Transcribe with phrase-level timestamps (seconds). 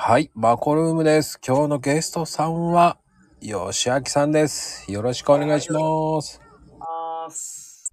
[0.00, 1.40] はい、マコルームです。
[1.44, 2.98] 今日のゲストさんは、
[3.40, 4.90] 吉明さんです。
[4.90, 7.92] よろしくお願いします。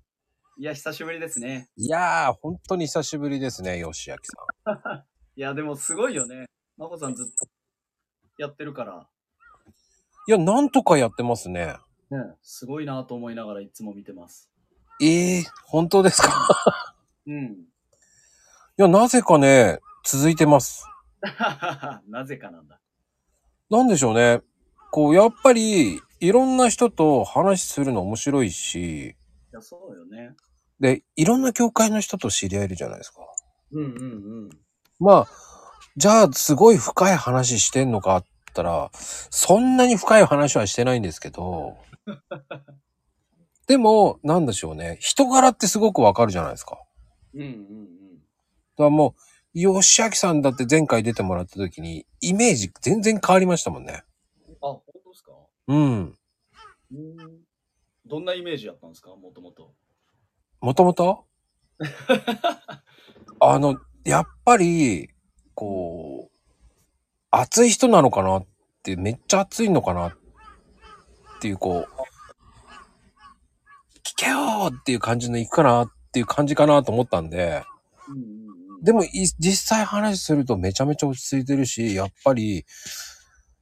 [0.60, 1.68] いや、久しぶりですね。
[1.76, 4.18] いやー、本当に久しぶりですね、吉明
[4.63, 5.04] さ
[5.36, 6.46] いや、でもすごいよね。
[6.78, 7.47] まこさんずっと
[8.37, 9.01] やってるから、ん。
[9.01, 11.76] いや、なんとかやってますね。
[12.12, 14.51] ね、すごいなと思いながらいつも見てます。
[15.01, 16.95] えー、本当ですか？
[17.26, 17.45] うん。
[17.45, 17.67] い
[18.77, 20.85] や、なぜかね、続いてます。
[22.07, 22.80] なぜかなんだ。
[23.70, 24.41] なんでしょうね。
[24.91, 29.16] こう、やっぱり、いろんな人と話するの面白いし、い
[29.52, 30.35] や、そうよね。
[30.80, 33.21] で、いろんな教会の人と知り合えるじゃないですか。
[33.71, 34.05] うんうんう
[34.47, 34.49] ん。
[34.99, 35.27] まあ、
[35.97, 41.77] じゃあ、すごい深い話してんのかって言ったら、そんなに深い話はしてないんですけど、
[43.67, 44.97] でも、なんでしょうね。
[45.02, 46.77] 人柄ってすごくわかるじゃないですか。
[47.33, 47.85] うんうん
[48.77, 49.21] だからもう、
[49.55, 54.04] 吉明さんだって前回出てもらった時に、イメージ全然変わりましたもんね。
[54.48, 54.54] うん。
[54.55, 55.31] あ、本当ですか？
[55.67, 56.17] うん。
[56.92, 57.16] うん。
[58.06, 59.16] どんなイメージやったんですか？
[59.16, 59.73] もともと。
[60.59, 61.25] もともと？
[63.39, 65.09] あの、やっぱり、
[65.53, 66.38] こう、
[67.31, 68.45] 熱い人なのかなっ
[68.84, 70.14] て、めっちゃ熱いのかなっ
[71.42, 71.92] ていう、こう、
[74.03, 77.64] 聞けよーっていう感じの行くかなっていう感じかなと思ったんで、
[78.08, 78.44] うんうんうん。
[78.86, 82.66] でもい実際話するとめちゃめちゃ落ち着いてるし、やっぱり、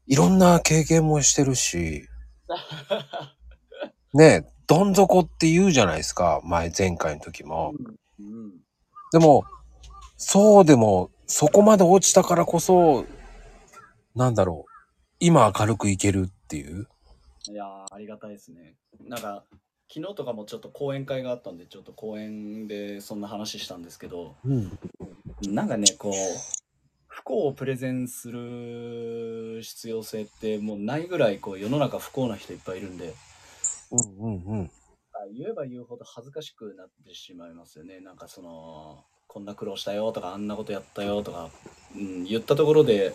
[0.06, 2.06] いろんな経験もしてるし、
[4.14, 7.74] ねえ、どん底って言うじゃないですか、前、前回の時も。
[8.20, 8.52] うん。
[9.14, 9.46] でも、
[10.18, 13.06] そうでも、そこまで落ちたからこそ、
[14.16, 14.72] なんだろう、
[15.22, 16.90] 今明るくいけるっていう。
[17.50, 18.76] いやーありがたいですね。
[19.08, 19.46] なんか、
[19.94, 24.72] 昨日とかもちょっと講演会があったんで、ちょっと講演でそんな話したんですけど、うん。
[25.44, 26.14] なんかね、こう、
[27.06, 33.14] 不幸をプレゼンする必要性ってもうないぐらい、こう、世の中不幸な人いっぱいいるんで、
[33.92, 34.72] うんうんうん。
[35.32, 38.00] 言えば言うほど恥ずかしくなってしまいますよね。
[38.00, 41.52] なんかその、こんな苦労したよとか、あんなことやったよとか、
[41.96, 43.14] うん、言ったところで、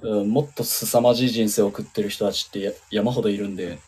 [0.00, 3.78] うん、もっと凄まじい人生を送ってる人たちってや山ほどいるんで、うん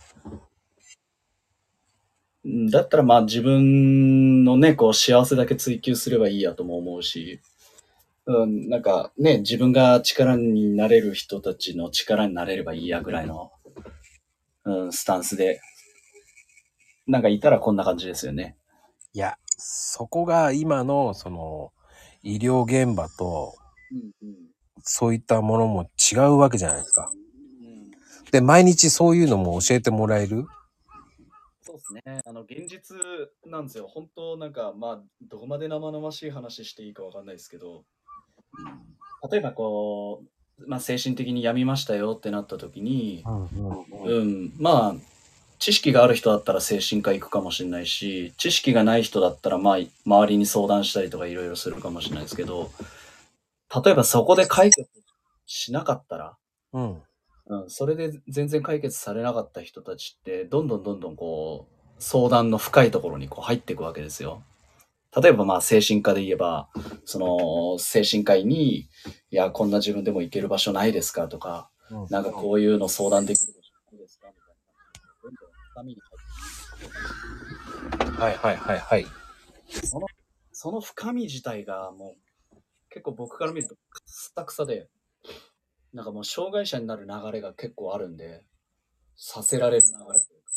[2.71, 7.41] だったらまあ自分のね、こう幸せだけ追求すればいいやとも思うし、
[8.27, 13.53] うん、なんかね、自分が力になれる人たちの力になれればいいやぐらいの、
[14.65, 15.60] うん、スタンスで、
[17.06, 18.56] なんかいたらこんな感じですよね。
[19.12, 21.72] いや、そこが今の、その、
[22.22, 23.55] 医療現場と、
[23.93, 27.11] うんうんそういったものも違うわけじゃないですか。
[28.31, 30.47] で、毎日そういうのも教えてもらえる。
[31.93, 32.21] ですね。
[32.25, 32.97] あの、現実
[33.47, 33.87] なんですよ。
[33.87, 37.84] 本当なんか、まあ、どこまで生々しい話していいかわかんないですけど、
[39.31, 40.23] 例えばこ
[40.59, 43.25] う、まあ、精神的に病みましたよってなった時に、
[44.05, 44.94] うん、まあ、
[45.59, 52.71] 知識がある人だったら精神科行くかもしれないし、知識がない人だったら、まあ、周りに相談したりとかいろいろするかもしれないですけど、
[53.84, 54.89] 例えばそこで解決
[55.47, 56.37] しなかったら、
[56.73, 57.03] うん。
[57.47, 64.43] うん、それで全然解決されなかった人たちって、どんどんどんどんこう、相談の深いところにこう入っていくわけですよ。
[65.21, 66.69] 例えばまあ精神科で言えば、
[67.05, 68.88] その精神科医に、い
[69.31, 71.71] や、こんな自分でも行ける場所ないですかとか、
[72.10, 74.28] なんかこういうの相談できる場所ないですか
[75.84, 76.03] みた
[78.03, 78.25] いな。
[78.25, 79.06] はいはいはいはい。
[79.84, 80.06] その、
[80.53, 82.16] その深み自体がも
[82.53, 82.56] う、
[82.91, 84.88] 結構僕から見るとくすたくさで、
[85.93, 88.44] なんかもう障害者になる流れが結構あるんで、
[89.16, 90.50] させられる流れというか。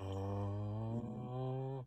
[0.00, 1.86] うーん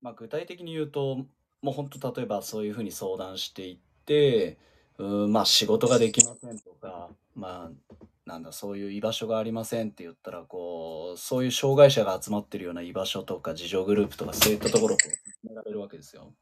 [0.00, 1.26] まあ具体的に言うと、
[1.62, 4.58] もう本当例えばそういうふうに相談していって、
[4.98, 7.94] うん、まあ仕事ができませんとか、まあ、
[8.26, 16.34] なんだ、そういう居場所がありませんって言ったら、こう、そういう障害者が集まってるような居場所とか、自助グループとか、そういったところをこう決められるわけですよ。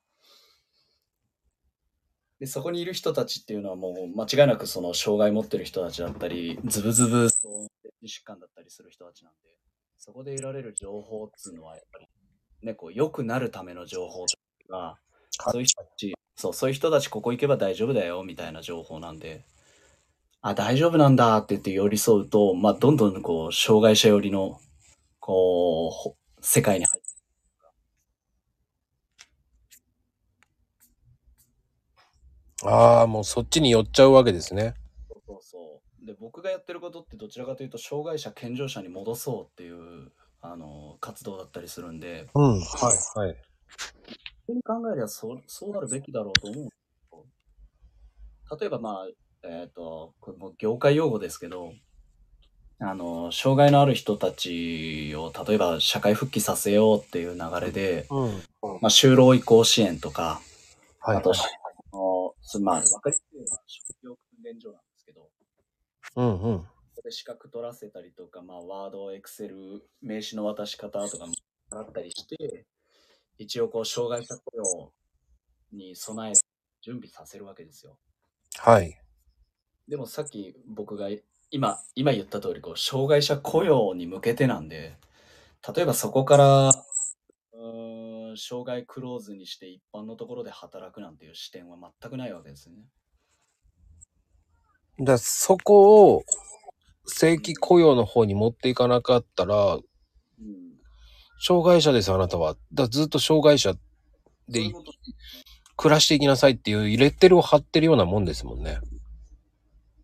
[2.41, 7.67] で、そこにいる人たちっていうのはもう間違いなくその障害持ってる人たちだったり、ズブズブそう
[8.05, 9.51] 疾患だったりする人たちなんで、
[9.97, 12.07] そこで得られる情報っつうのはやっぱり
[12.67, 14.37] ね、こう良くなるための情報と
[14.69, 14.99] か、
[15.31, 19.45] そういう人たち、そう、そういう人たちここ行けば大丈夫だよみたいな情報なんで、
[20.43, 24.61] あ、大丈夫なんだって言って寄り添うと、まあ、どんどんこう、障害者寄りの、
[25.21, 27.07] こうほ、世界に入って
[32.65, 34.75] ああ、もうそっちに寄っちゃうわけですね。
[35.09, 36.07] そうそう。
[36.07, 40.11] で、僕がやってることってどちらかというと、障害者、健常者に戻そうっていう、
[40.41, 42.61] あの、活動だったりするんで、うん。
[42.61, 43.37] はいはい。
[44.47, 46.69] 普通に考えればそうそうなるべきだろうと思う。
[48.61, 49.09] 例えばまあ、
[49.49, 51.73] えっ、と、これも業界用語ですけど、
[52.79, 58.43] あの、障害のある人たちを、例えば社会復帰させようっていう流れで、うん。
[58.81, 60.41] まあ、就労移行支援とか、
[61.01, 61.17] はい。
[61.17, 61.35] あと、あ
[61.93, 65.31] のすまあ、わかりやすいのは職業訓練所なんですけど、
[66.17, 66.67] うんうん。
[67.07, 71.35] で資格取らせたりとか、まあ、ワード、エクセル、名刺の渡し方とかも
[71.71, 72.67] 習ったりして、
[73.39, 74.93] 一応こう、障害者雇用
[75.73, 76.33] に備え、
[76.83, 77.97] 準備させるわけですよ。
[78.59, 79.01] はい。
[79.87, 81.09] でもさっき僕が
[81.53, 84.97] 今、今言った通り、こう、障害者雇用に向けてなんで、
[85.77, 92.83] 例えばそこから、うーん、障害クローズにして一般のところで働くなんていう視点は全くないわけですよね。
[94.99, 96.25] だそこを
[97.07, 99.83] 正規雇用の方に持っていかなかったら、うん。
[101.41, 102.57] 障害者です、あなたは。
[102.73, 103.75] だずっと障害者
[104.49, 104.73] で
[105.77, 108.79] 暮らしていきなさいっていうレッテルを貼ってるようなもんですもんね。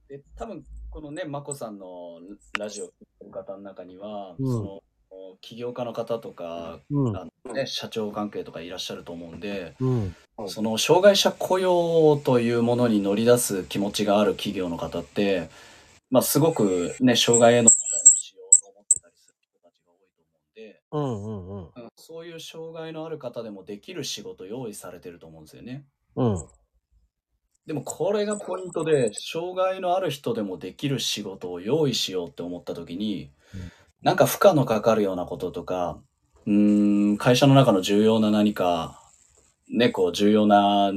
[0.08, 2.20] で、多分このね、まこさんの
[2.58, 4.82] ラジオを聞いてる方の中には、うんその、
[5.40, 7.16] 起業家の方とか、うん。
[7.16, 10.14] あのね、社長関係とかいらっしゃると思うんで、うん。
[10.48, 15.48] その障害者雇用というものに乗り出す気持ちがある企業の方って、
[16.12, 21.84] まあ、すごくね、障害への理解をしようと思ってたりする人たちが多いと思うんで、うんうんうん。
[21.84, 25.86] うんそういう障害のある方でもできる仕事用意されてると思うんですよね。
[26.16, 26.46] うん。
[27.64, 33.72] でもこれがポイントで、障害のある人でもできる仕事を用意しようって思った時にうん、
[34.02, 35.98] なんか負荷のかかるようなこととか、
[36.44, 39.00] うーん、会社の中の重要な何か、
[39.70, 40.92] ね、こう重要な、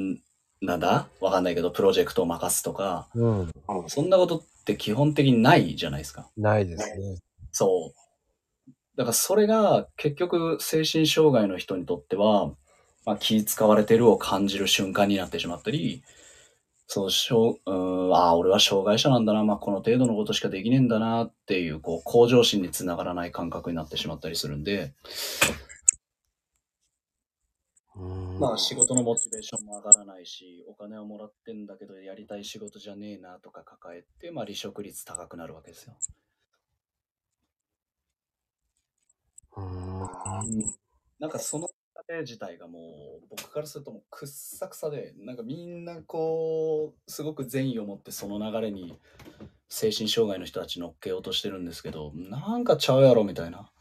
[0.62, 1.08] なんだ？
[1.20, 3.52] わかんないけど、プロジェクトを任すとか、うん。
[3.88, 6.28] そんなことって基本的にないじゃないですか。
[6.38, 7.18] ないですね。
[7.52, 8.72] そう。
[8.96, 12.52] だからそれが結局精神障害の人にとっては、
[13.06, 16.02] まあ、気使われてるを感じる瞬間になってしまったり、
[16.88, 25.65] そう、しょう、うーん、ああ、俺は障害者なんだな、まあ、この程度のことしかできねえんだなっていう、こう、向上心につながらない感覚になってしまったりするんで、うん
[27.96, 35.96] まあ、仕事のモチベーションも上がらないし、お金はもらってんだけど、やりたい仕事じゃねえなとか抱えて、まあ、離職率高くなるわけですよ。
[39.58, 40.66] うん。
[41.20, 42.80] なんかその過程自体がも
[43.24, 49.00] う僕からするともうくっさくさでなんかみんなこうすごく善意を持ってその流れに
[49.70, 53.72] 精神障害の人たち乗っけようとしてるんですけどなんかちゃうやろみたいな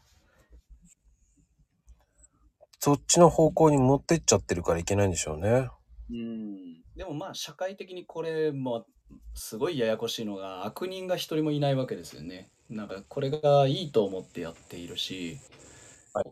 [2.85, 5.69] そっちの方向に持ってっちゃってるからいけないんでしょうね。
[6.11, 8.85] うんでもまあ社会的にこれも
[9.33, 15.39] すごいややこしいのが悪人が一人もいないわけですよねなんかこれがいいと思ってやっているし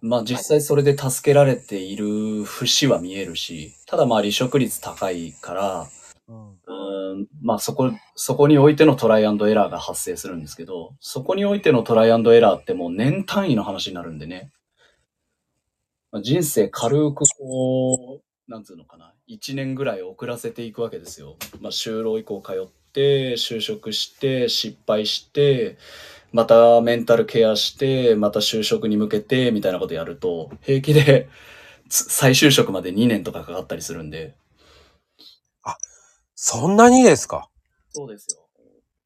[0.02, 5.88] まあ実際それで助けられている節は見えるしただまあ離職率高いから
[6.28, 6.52] うん。
[6.52, 14.52] うーんまあそこ、そこにおいてのトライアンドエラーが発生するんですけど、そこにおいてのトライアンドエラーってもう年単位の話になるんでね。
[16.14, 21.38] まあ人生軽くこう、なんつうのかな、1年ぐらい遅らせていくわけですよ。
[21.60, 25.78] まあ就労以降通って、就職して、失敗して、
[26.32, 31.30] またメンタルケアして、また就職に向けて、みたいなことやると、平気で
[31.90, 34.36] つ再就職まで2年とかかかったりするんで、
[36.36, 37.50] そんなにですか？
[37.90, 38.48] そうですよ。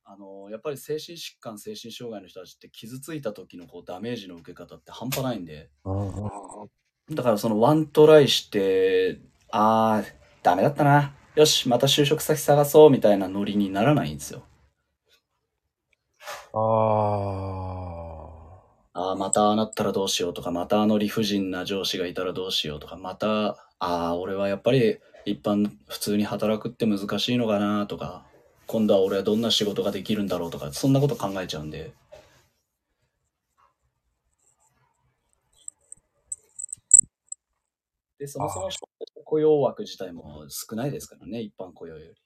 [0.04, 6.32] あの、やっぱり精神疾患、精神障害の人たちって傷ついた時のこうダメージの受け方って半端ないんで、うんうん。
[7.12, 11.14] だからそのワントライして、あー、ダメだったな。
[11.36, 14.44] よし、また就職先探そうみたいなノリにならないんですよ。
[16.54, 16.58] あ
[18.94, 28.26] ああ、またああなったらどうしようとか、またあの理不尽な上司がいたらどうしようとか、また、ああ、俺はやっぱり一般普通に働くって難しいのかなとか、
[28.66, 31.94] 今度は俺はどんな仕事ができるんだろうとか、そんなこと考えちゃうんで。
[38.20, 38.70] で、そもそも
[39.24, 42.22] 雇用枠自体も少ないですからね、一般雇用より。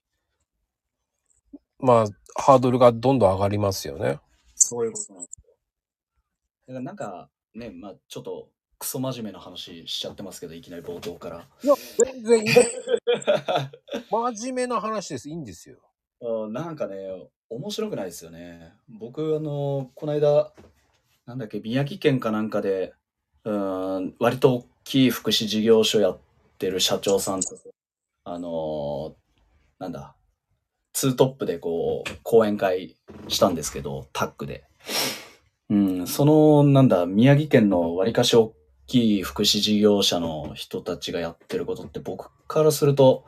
[1.53, 1.57] あ。
[1.79, 2.05] まあ、
[2.41, 4.19] ハードルがどんどん上がりますよね。
[4.55, 5.53] そういうことなんですよ。
[6.67, 11.48] だからなんか、ね、まあちょっとクソ真面目な話しちゃってますけど、いきなり冒頭から。
[11.63, 12.48] いや、全然いい。
[14.10, 15.29] 真面目な話です。
[15.29, 15.77] いいんですよ。
[16.21, 16.95] うんなんかね、
[17.50, 18.74] 面白くないですよね。
[18.88, 20.53] 僕、あの、この間、
[21.25, 22.93] なんだっけ、宮城県かなんかで、
[23.43, 26.19] うん、割と大きい福祉事業所やっ
[26.57, 27.57] てる社長さんと、
[28.24, 29.15] あの、
[29.79, 30.15] なんだ、
[30.93, 32.95] ツートップでこう、講演会
[33.27, 34.63] したんですけど、タッグで。
[35.69, 38.53] うん、その、なんだ、宮城県の割かし大
[38.88, 43.25] きい福祉事業者の人たちがやってることって僕からすると、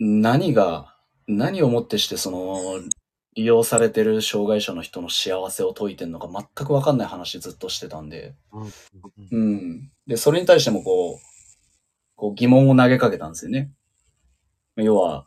[0.00, 0.96] 何が、
[1.28, 2.80] 何をもってしてその、
[3.34, 8.34] 利用されてる障害者の人の幸せを説いてんのか全くわかんない話ずっとしてたんで、
[9.32, 9.90] うん。
[10.06, 11.18] で、それに対してもこう、
[12.16, 13.72] こう疑問を投げかけたんですよね。
[14.76, 15.26] 要は、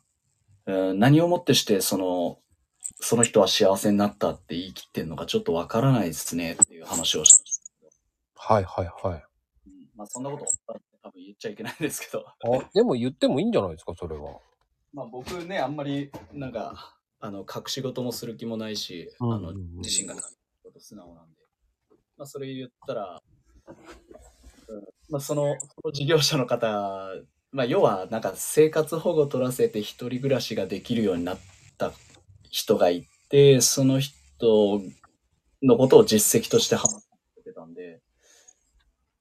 [0.66, 2.40] えー何をもってしてその、
[3.00, 7.92] その人は幸せになったって言い切ってんのかちょっとわからないですねっていう話をしたんですけど、
[8.36, 9.24] はいはいはい。
[9.68, 10.46] うんまあそんなこと
[11.04, 12.34] 多分言っちゃいけないんですけど、あ、
[12.74, 14.40] でも言ってもいいんじゃないですか、それは。
[14.94, 20.24] まあ僕ね、あんまりなんか、あの、隠し事もする気もないし、うんあの自信がない
[20.64, 21.38] こと素直なんで。
[22.18, 23.22] まあそれ言ったら、
[23.68, 27.10] うんまあその、その事業者の方、
[27.52, 31.40] まあ要はなんか生活保護取らせて一人暮らしができるようになっ
[31.78, 31.92] た
[32.50, 34.82] 人がいて、その人
[35.64, 38.02] のことを実績として話してたんで、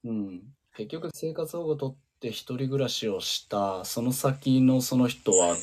[0.05, 0.43] うん。
[0.77, 5.61] 結局生活保護取って一人暮らしをした、その先のその人はど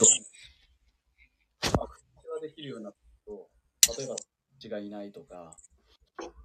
[2.63, 3.49] きるようになったと、
[3.97, 4.15] 例えば
[4.57, 5.57] 口がいないとか、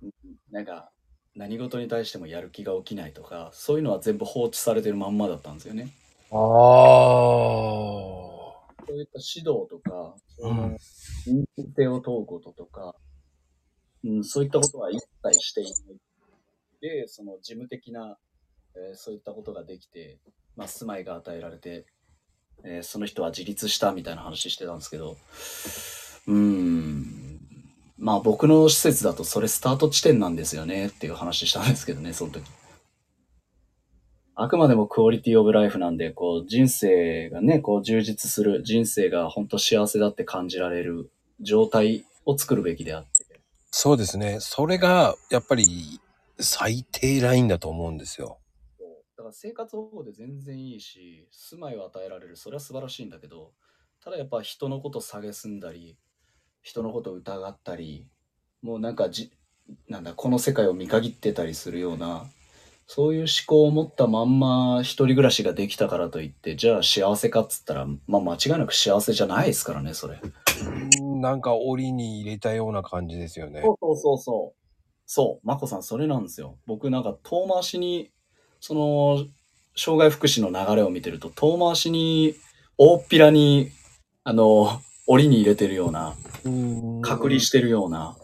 [0.02, 0.10] うん
[0.50, 0.90] なんか
[1.36, 5.92] 何事に対してもやる気が起きないとか、そういうのは全部放置されてるまんまだったんですよね。
[6.32, 6.38] ああ。
[8.86, 10.76] そういった指導とか、そうんの
[11.28, 11.44] 認
[11.76, 12.96] 定を問うこととか、
[14.02, 15.74] うん、そういったことは一切していない。
[16.80, 18.18] で、その事務的な、
[18.74, 20.18] えーそういったことができて、
[20.56, 21.86] まあ、住まいが与えられて、
[22.64, 25.16] えーその人は自立したみたいな話してたんですけど、
[26.28, 27.40] うーん、
[27.96, 32.44] まあ僕の施設だとそれスタート地点なんですよねっていう話したんですけどね、その時。
[34.34, 43.26] あくまでもクオリティオブライフなんで、こう人生がね、こう充実する、人生が本当幸せだって感じられる状態を作るべきであって。
[43.70, 44.36] そうですね。
[44.40, 46.00] それが、やっぱり、
[46.38, 48.38] 最低ラインだと思うんですよ。
[49.16, 53.52] だから生活保護で全然いいし、住まいを与えられる、それは素晴らしいんだけど、
[54.00, 55.98] ただやっぱ人のこと蔑んだり、
[56.68, 58.06] 人のこと疑ったり、
[58.60, 59.32] もうなんかじ、
[59.88, 62.26] なんだ、この世界を見限ってたりするような、
[62.86, 70.20] そういう思考を持ったまんま一人暮らしができたからといって、じゃあ幸せかっつったら、まあ間違いなく幸せじゃないですからね、それ。
[71.00, 73.62] うんなんか檻に入れたような感じですよね。
[73.62, 74.58] そうそうそうそう。
[75.06, 76.58] そう、まこさん、それなんですよ。
[76.66, 78.10] 僕なんか遠回しに、
[78.60, 79.24] その、
[79.74, 82.34] 障害福祉の流れを見てると、遠回しに、
[82.76, 83.70] 大っぴらに、
[84.24, 88.16] あの、檻に入れてるような、うん隔離してるような、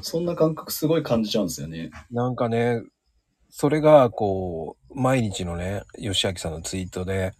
[0.00, 1.90] そんな感覚すごい感じちゃうんですよね。
[2.10, 2.82] なんかね、
[3.50, 7.32] それが、こう、毎日のね、吉明さんのツイートで、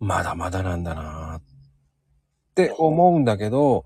[0.00, 1.42] まだまだなんだなっ
[2.54, 3.84] て思うんだけど、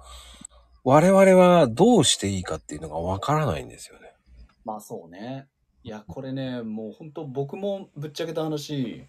[0.85, 4.15] 我々はどうしていいかっていうのがわからないんですよね。
[4.65, 5.47] まあそうね。
[5.83, 9.07] いや、これね、もう本当僕もぶっちゃけた話、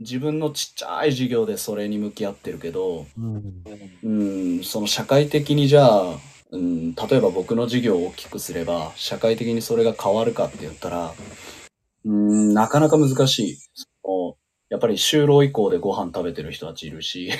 [0.00, 3.06] 自分のちっちゃい授業でそれに向き合ってるけど、
[4.04, 6.18] うん、その社会的にじゃあ、
[6.52, 11.12] うん、例えば僕の授業を大きくすれば、社会的にそれが変わるかって言ったら、
[12.04, 13.56] うん、なかなか難しい。
[13.74, 14.36] その
[14.70, 17.32] やっぱり就労以降でご飯食べてる人たちいるし、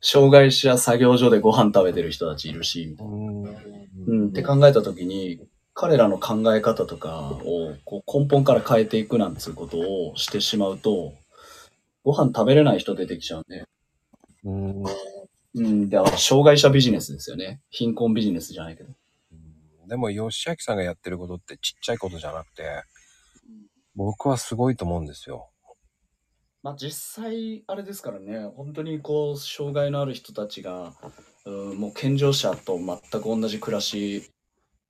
[0.00, 3.42] 障害者作業所でご飯食べてる人たちいるし、うん。
[3.42, 5.40] うん、って考えたときに、
[5.74, 11.14] 彼らの考え方とかをこう根本から変えていくなんていうことをしてしまうと、
[12.04, 13.64] ご飯食べれない人出てきちゃうんで、
[14.44, 14.82] うん
[15.54, 17.60] うん、だから障害者ビジネスですよね。
[17.70, 18.90] 貧困ビジネスじゃないけど。
[19.86, 22.82] でも、吉明さんがやってることってちっちゃいことじゃなくて、
[23.94, 25.50] 僕はすごいと思うんですよ。
[26.62, 30.94] まあ実際、あれですからね、本当にこう、障害のある人たちが、
[31.46, 34.30] うん、もう健常者と全く同じ暮らし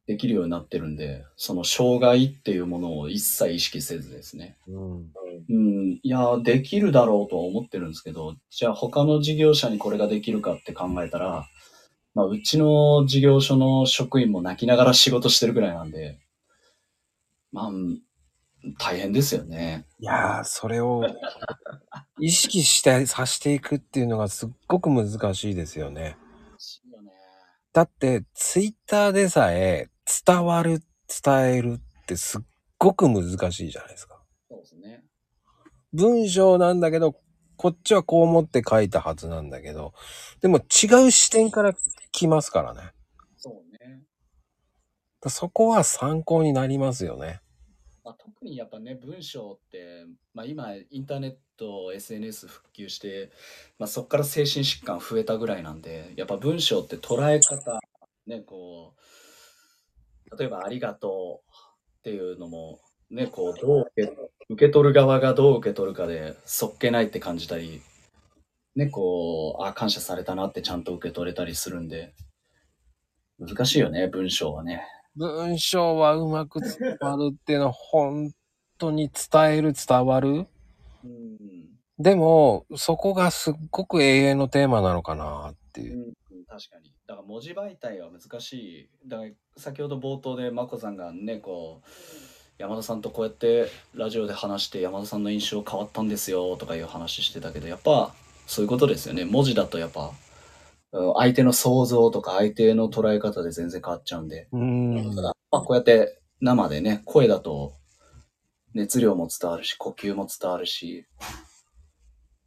[0.08, 4.56] できるようになってるんで、その障害っていうものを一切意識せずですね。
[4.66, 5.12] うん。
[5.50, 11.46] うん、いや、できるだろうとは思ってるんですけど、じゃあ他の事業者にこれができるかって考えたら、
[12.14, 16.18] まあうちの事業所の職員も泣きながら仕事してるくらいなんで、
[17.52, 18.00] まあ、うん
[18.78, 19.84] 大変ですよね。
[20.00, 21.04] いやー、それを
[22.18, 26.16] 意識してさしていくっていうのがすっごく難しいですよね。
[27.74, 29.90] だって、ツイッターでさえ
[30.26, 30.80] 伝わる、
[31.22, 32.40] 伝えるってすっ
[32.78, 34.22] ごく難しいじゃないですか。
[34.48, 35.04] そうですね。
[35.92, 37.16] 文章なんだけど、
[37.56, 39.92] こっちはこう思って書いたはずなんだけど、
[40.40, 41.74] でも違う視点から
[42.12, 42.92] 来ますからね。
[43.36, 44.02] そうね。
[45.20, 47.40] だそこは参考になりますよね。
[48.04, 53.30] まあ、特にやっぱね、文章って、まあ、今、インターネット、SNS 普及して、
[53.78, 57.80] まあ、そこから精神疾患増えたぐらいなんで、やっぱ文章って捉え方、
[58.26, 59.00] ね、こう、
[60.36, 61.50] 例えばありがとう
[61.98, 62.80] っていうのも、
[63.10, 64.12] ね、こう、どう受け
[64.50, 67.82] 受け取る側がどう受け取るかで、そっけないって感じたり、
[68.76, 72.14] ね、こう、あ、感謝されたなってちゃんと受け取れたりするんで、
[73.38, 74.84] 難しいよね、文章はね。
[75.16, 78.32] 文章はうまく伝わるっていうのは本
[78.78, 80.46] 当に伝える、伝わる。
[81.04, 81.48] うん。
[81.98, 86.14] でも、そこがすっごく永遠のテーマなのかなっていう。
[86.58, 86.92] うん、確かに。
[87.06, 88.90] だから文字媒体は難しい。
[89.06, 91.88] だから先ほど冒頭で眞子さんがね、こう、
[92.58, 98.12] 山田さんとこうやってラジオで話して山田さんの印象変わったんですよとかいう話してたけど、やっぱ
[98.46, 99.24] そういうことですよね。
[99.24, 100.28] 文字だとやっぱ、うん
[100.90, 104.48] 相手の想像とか相手の捉え方で全然変わっちゃうんで。
[104.52, 105.14] うん。
[105.14, 107.74] ただ、まあ、こうやって生でね、声だと
[108.72, 111.06] 熱量も伝わるし、呼吸も伝わるし、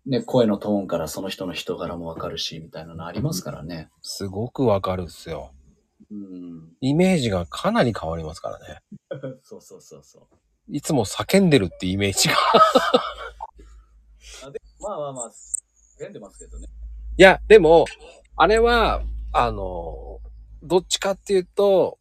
[0.06, 3.90] ね、声のトーンからその人の人柄もわかるし、みたいなのありますからね。
[4.02, 5.52] すごくわかるっすよ。
[6.12, 6.70] うん。
[6.82, 8.82] イメージがかなり変わりますからね。
[9.44, 10.28] そうそうそうそう。
[10.70, 12.36] いつも叫んでるってイメージが。
[14.80, 15.32] まあまあまあ、
[15.94, 16.68] 読んでますけどね。
[17.18, 17.86] いや、でも、
[18.36, 20.20] あれは、あの、
[20.64, 22.00] どっちかっていうと、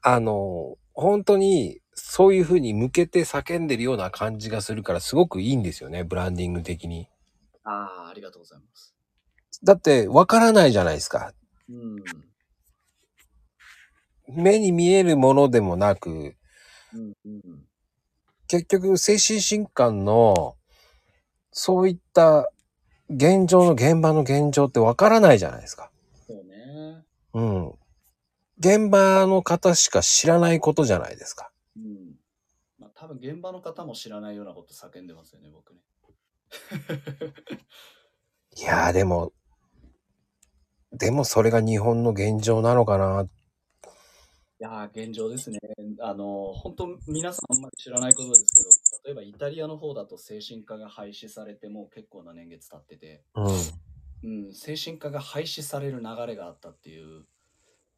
[0.00, 7.08] あの、本当に、そういう風に向けて叫んでるような感じがするから、すごくいいんですよね、ブランディング的に。
[7.64, 8.94] ああ、ありがとうございます。
[9.64, 11.32] だって、わからないじゃないですか。
[11.68, 12.04] うん。
[14.28, 16.36] 目に見えるものでもなく、
[16.94, 17.66] うんうん。
[18.46, 20.56] 結局、精神疾患の、
[21.50, 22.50] そういった
[23.08, 25.90] 現状の現場の現状ってわからないじゃないですか。
[26.26, 27.04] そうね。
[27.32, 27.72] うん。
[28.58, 31.50] 現場の方しか知らないことじゃないですか。
[32.98, 35.80] 多分現場の方も知らないようなこと叫んでますよね、僕ね。
[38.56, 39.32] いやーでも、
[40.92, 43.28] でもそれが日本の現状なのかな。
[44.58, 45.58] いやー、現状ですね。
[46.00, 48.54] あの、本当皆さんあんまり知らないことです
[49.04, 54.46] けど、例えばイタリアの方だと精神科が廃止されてもう結構な年月経ってて、うん。
[54.46, 57.26] うん、精神科が廃止される流れがあったっていう。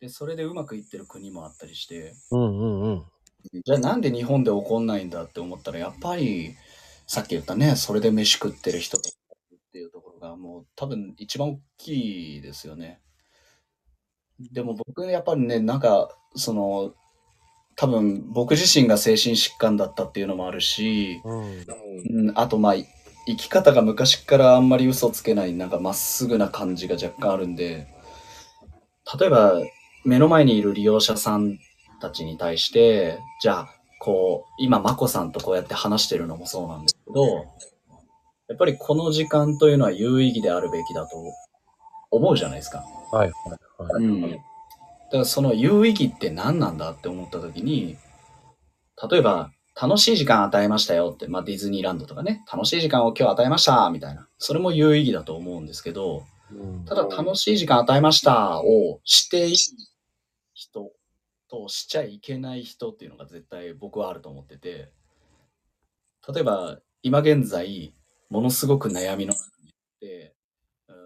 [0.01, 3.05] で、それでうまくいってる国もあったりして、うんうんうん。
[3.53, 6.55] じゃあなんで日本で起こんないんだって思ったら、やっぱり、
[7.07, 9.17] さっき言ったね、それで飯食ってる人とか
[9.55, 13.01] っていうところがもう多分一番大きいですよね。
[14.53, 16.93] でも僕やっぱりね、なんか、その、
[17.77, 22.29] 多分僕自身が精神疾患だったっていうのもあるし、うん。
[22.29, 22.75] うん、あとまあ、
[23.27, 27.89] 生き方が昔からあんまり嘘つけない、なんかまっすぐな感じが若干あるんで、
[29.19, 29.55] 例えば
[30.05, 31.59] 目の前にいる利用者さん
[32.01, 33.69] たちに対して、じゃあ、
[34.01, 37.47] こう、今、まこさんとこうやって話してるのもそうなんですけど、
[38.49, 41.17] やっぱりこの時間というのは有意義であるべきだと
[42.11, 42.85] 思うじゃないですか。
[43.13, 44.05] はいはいはい。
[44.05, 44.31] うん。
[44.31, 44.41] だか
[45.13, 47.97] らその有意義って何なんだって思った時に、
[49.11, 54.27] 例えば、楽しい時間与えましたよって、まあディズニーランドとかね、楽しい時間を今日与えましたみたいな。
[54.39, 59.51] それも有意義だと思うんですけど、うんただ楽しい時間与えましたをして
[61.49, 64.91] としちゃいけない人っていうのが絶対僕はあると思ってて、
[66.33, 67.95] 例えば今現在
[68.29, 70.35] ものすごく悩みの中にあって、
[70.89, 70.97] うーん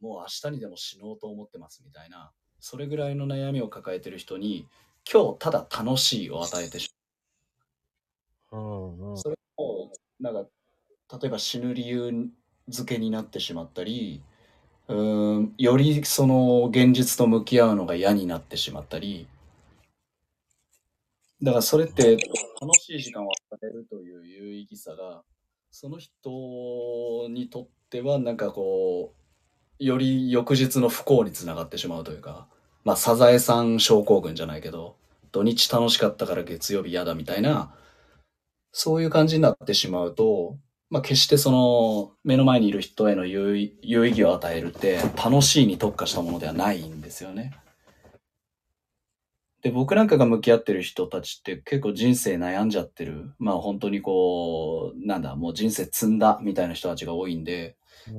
[0.00, 4.66] もう明日にでも死のうと思ってますみたいな、それぐらいの悩みを抱えてる人に
[5.10, 6.90] 今日ただ楽しいを与えてし
[8.52, 9.18] うんうん。
[9.18, 10.48] それをなんか
[11.20, 12.28] 例えば死ぬ理由
[12.68, 14.22] 付けになってしまったり
[14.88, 19.28] うーんよりその現実と向き合うのが嫌になってしまったり
[21.44, 22.16] だからそれって
[22.58, 25.22] 楽しい時間を与えるという有意義さが
[25.70, 29.12] その人にとってはなんかこ
[29.78, 32.48] うより翌日の不幸につながってしまうというか
[32.82, 34.96] まあサザエさん症候群じゃないけど
[35.32, 37.74] 土日楽しかったから月曜日嫌だみたいな
[38.72, 40.56] そういう感じになってしまうと、
[40.88, 47.52] まあ、決してその目の前にいる人への有意有意義を与えるって楽しいに特化したものではないんですよね。
[49.64, 53.32] で、僕なんかが向き合ってる人たちって結構人生悩んじゃってる。
[53.38, 57.76] まあ本当にこう、なんだ、もう人生積んだみたいな人たちが多いんで、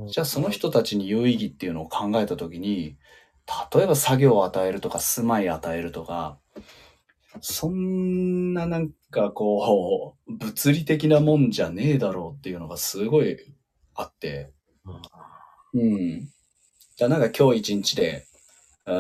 [0.08, 2.97] じゃあその人たちに有意義っていうのを考えたときに、
[3.71, 6.39] 例えば作業を与えるとか住まい与えるとか、
[7.41, 13.38] そんななんかこう、物理的なもんじゃねえだろうっていうのがすごい
[13.93, 14.51] あって。
[15.75, 16.27] うん。
[16.95, 18.25] じゃあなんか今日一日で、
[18.87, 18.95] うん、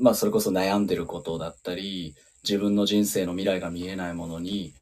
[0.00, 2.14] まあそれこそ悩んでることだったり、
[2.44, 4.74] 自分の人生の未来が見えないものに、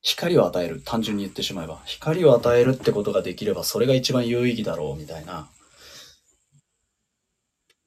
[0.00, 0.80] 光を与える。
[0.84, 1.82] 単純に言ってしまえば。
[1.84, 5.50] 光を与えるってことができれば、それが一番有意義だろう、みたいな。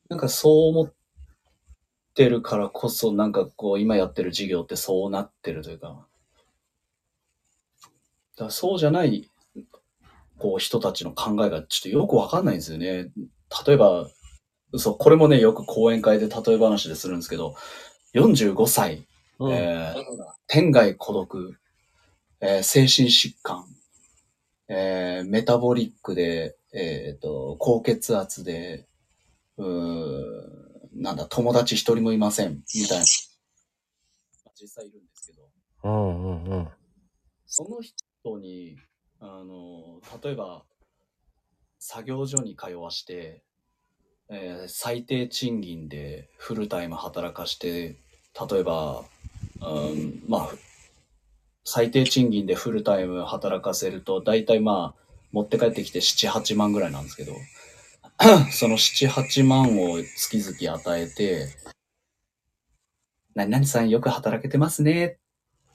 [0.10, 0.93] なんかそう思っ
[2.13, 6.06] てるからこそ、なんかこう、今やってる事業ってそうなってるというか。
[8.38, 9.30] だそうじゃない
[10.38, 13.12] こう人たちの考えがちょっとよくわかんないんですよね。
[13.65, 14.10] 例えば、
[14.78, 17.56] そう、これもね、よく講演会で例え話でするんですけど、
[18.14, 19.06] 45歳、
[19.40, 20.04] うんえー
[20.48, 21.58] 天涯孤独、
[22.42, 23.66] えー精神疾患、
[24.68, 28.88] えーメタボリックで、えっ、と、高血圧で、
[29.58, 29.64] う
[30.94, 33.06] なんだ、友達一人もいません、みたいな。
[34.56, 35.50] 実際いるんですけど、
[35.84, 36.68] うんうんうん。
[37.46, 38.78] その人に、
[39.20, 40.64] あの、例えば、
[41.80, 43.44] 作業所に通わして、
[44.34, 47.98] えー最低賃金でフルタイム働かして、
[48.50, 49.04] 例えば、
[49.60, 50.50] うん、まあ、
[51.65, 55.02] 最低賃金でフルタイム働かせると、大体まあ、
[55.34, 57.34] 持って帰ってきて7、8万ぐらいなんですけど、
[58.54, 61.50] その7、8万を月々与えて、
[63.36, 65.17] 何々さんよく働けてますね、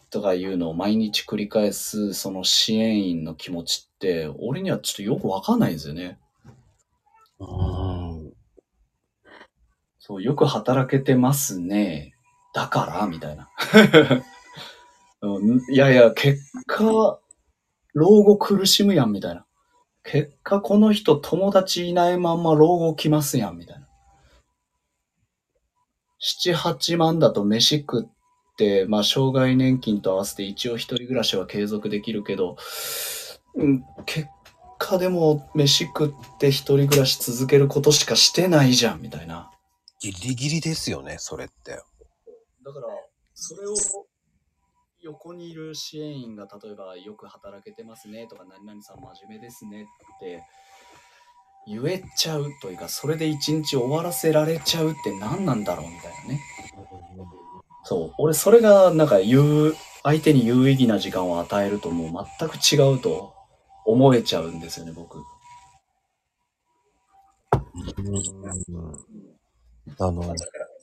[0.08, 6.18] とかいうのを毎日繰り返す、その支援員の気持ちって、俺にはちょっとよくわかんないんですよね。
[7.38, 7.95] うん
[10.06, 12.14] そう、よく働けてますね。
[12.54, 13.06] だから？
[13.08, 13.50] みたいな。
[15.68, 17.18] いやいや、結果、
[17.92, 19.44] 老後苦しむやん、みたいな。
[20.04, 23.88] 結果、この人友達いないまんま老後来ますやん、みたいな。
[26.20, 32.56] 七八万だと飯食って、まあ、障害年金と合わせて一応一人暮らしは継続できるけど、
[33.56, 34.28] うん、結
[34.78, 39.50] 果でも飯食って一人暮らし続けることしかしてないじゃん、みたいな。
[40.00, 41.72] ギリギリですよね、それって。
[41.72, 41.82] だか
[42.80, 42.86] ら、
[43.34, 43.74] それを
[45.00, 49.86] 横にいる支援員が例えばよく働けてますねとか何々さん真面目ですねっ
[50.20, 50.42] て
[51.66, 56.40] 言えちゃうというか、それで一日終わらせられちゃうって何なんだろうみたいなね。
[57.84, 58.14] そう。
[58.18, 63.32] 俺それがなんか言う、相手に有意義な時間を与えるともう全く違うと
[63.84, 65.18] 思えちゃうんですよね、僕。
[69.98, 70.34] あの、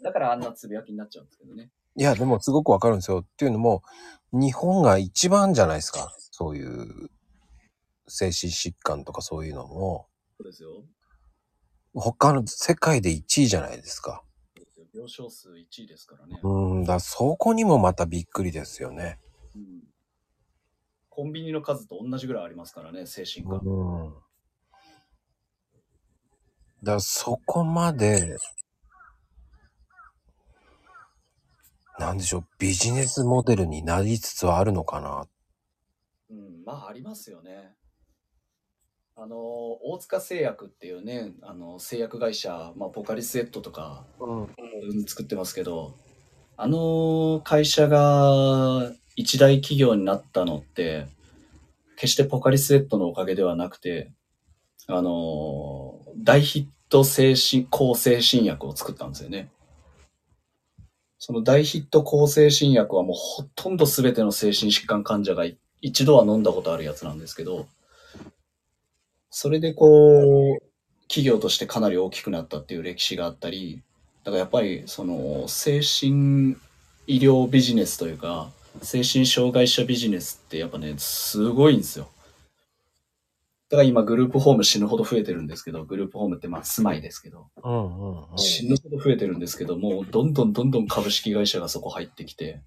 [0.01, 1.69] だから、あんなつぶやきになっちゃうんですけどね。
[1.95, 3.19] いや、でもすごくわかるんですよ。
[3.19, 3.83] っていうのも、
[4.31, 6.13] 日本が一番じゃないですか。
[6.17, 7.09] そういう
[8.07, 10.83] 精神疾患とかそういうのも、そうですよ。
[11.93, 14.23] 他の世界で1位じゃないですか。
[14.93, 16.39] 病床数1位ですからね。
[16.43, 19.19] うん、だそこにもまたびっくりですよね。
[19.55, 19.93] うん
[21.15, 23.61] コンビニの数と同じぐらいありますからね、精神科。
[23.63, 24.13] うん。
[26.81, 28.35] だそこまで、
[31.99, 35.27] なんでしょう、ビジネスモデルになりつつあるのかな。
[36.29, 37.75] うん、まあありますよね。
[39.15, 44.41] あの、大塚製薬っていうね、あの、製薬会社、まあ、ポカリスエットとか、うん。
[44.41, 45.95] うん作ってますけど、
[46.55, 51.07] あの会社が一大企業になったのって、
[51.95, 54.11] 決してポカリスエットのおかげではなくて、
[54.87, 59.49] あの大ヒット精神、抗精神薬を作ったんですよね。
[61.25, 65.45] その大ヒット抗精神薬はもうほとんど全ての精神疾患患者が
[65.81, 67.65] 一度は飲んだことあるやつなんですけど、
[69.29, 70.63] それでこう、
[71.07, 73.81] 企業としてかなり大きくなったっていう歴史があったり、
[74.25, 76.57] だからやっぱりその精神
[77.07, 78.49] 医療ビジネスというか
[78.81, 82.09] 精神障害者ビジネスってやっぱねすごいんですよ。
[83.73, 87.47] だから今グループホーム死ぬほど増えてるんですけどグループホームってまあ住まいですけど。
[87.63, 88.37] うんうんうん。
[88.37, 92.61] 死ぬほど増えてるんですけどもうどんどんどんどん株式会社がそこ入ってきて。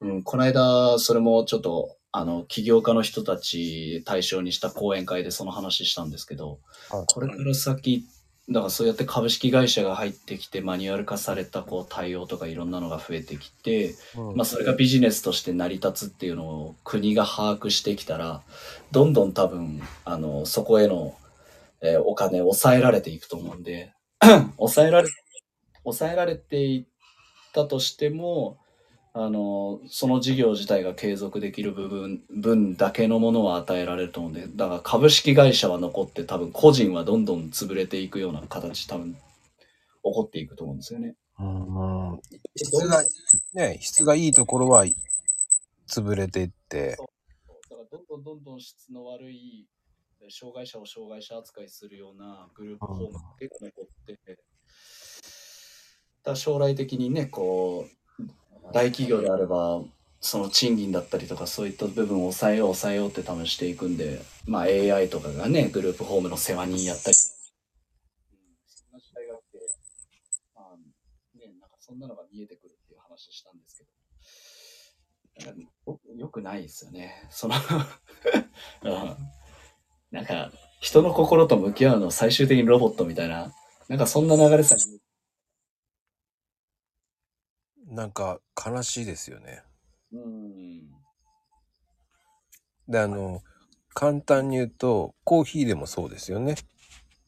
[0.00, 6.58] うんこの間それもちょっとあの起業家の人たち対象にした講演会でその話したんですけど
[6.90, 7.04] はい。
[7.06, 8.04] これから先、
[8.50, 14.36] だからそうやって株式会社が入ってきて、マニュアル化されたこう対応とかいろんなのが増えてきて、うん。
[14.36, 18.42] まあそれがビジネスとして成り立つっていうのを国が把握してきたら、
[18.90, 21.14] どんどん多分、あの、そこへの、
[21.82, 23.92] えーお金を抑えられていくと思うんで、
[24.56, 25.08] 抑えられ、
[25.84, 28.58] 抑えられていったとしても、
[29.12, 39.20] あの、その事業自体が継続できる部分、分だけのものは与えられると思うんで、だから株式会社は残って多分個人はどんどん潰れていくような形多分起
[40.02, 41.14] こっていくと思うんですよね。
[41.40, 42.20] うん
[42.56, 43.04] 質が、
[43.54, 44.84] ね、質がいいところは
[45.88, 47.04] 潰れていって、だか
[47.82, 49.66] らどんどんどんどん質の悪い
[50.30, 54.38] 障害者を障害者扱いするようなグループホームって残って、
[56.24, 57.97] だ将来的にね、こう、
[58.72, 59.82] 大企業であれば、
[60.20, 67.20] その賃金だったりとかそういった部分を抑えよう抑えようって多分していくんで、まあ AI とかがね、グループホームの世話人やったり、うん、
[68.66, 69.58] そんな時代があって、
[70.54, 70.76] まあ
[71.38, 77.28] ね、なんかそんなのが見えてくるっていう話したんですけど、なんかよよくないですよね。
[77.30, 77.54] その
[78.82, 79.16] うん。
[80.10, 80.50] なんか、
[80.80, 83.52] 人の心と向き合うの最終的にロボットみたいな、
[83.88, 84.76] なんかそんな流れさ
[87.90, 89.62] なんか悲しいですよね。
[90.12, 90.82] うん。
[92.88, 93.40] で、あの、
[93.94, 96.56] 簡単に言うと、コーヒーでもそうですよね。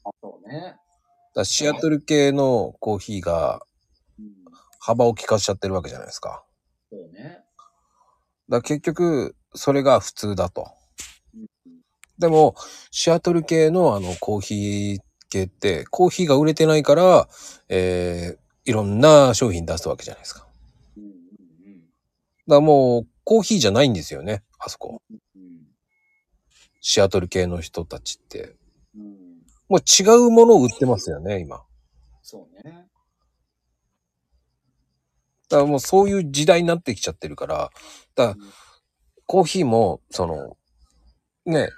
[0.05, 0.77] あ、そうね。
[1.35, 3.63] らシアトル系のコーヒーが
[4.19, 4.27] うん。
[4.79, 6.45] 幅を利かしちゃってるわけじゃないですか。
[6.91, 7.41] そうね。
[8.49, 10.73] だ結局、それが普通だと。
[11.35, 11.47] うん。
[12.19, 12.55] でも、
[12.91, 14.99] シアトル系のあのコーヒー
[15.31, 17.29] 系って、コーヒーが売れてないから、
[17.69, 20.50] えー、いろんな商品出すわけじゃないですか。
[22.51, 25.03] だもう、コーヒーじゃないんですよね、あそこ。
[25.11, 25.21] うん。
[26.81, 28.57] シアトル系の人たちって。
[28.97, 29.43] うん。
[29.69, 31.63] もう違うものを売ってますよね、今。
[32.23, 32.89] そうね。
[35.49, 37.71] だからもうそういう時代になってきちゃってるから、
[38.15, 38.47] だから
[39.27, 40.57] コーヒーも、その、
[41.47, 41.71] ね、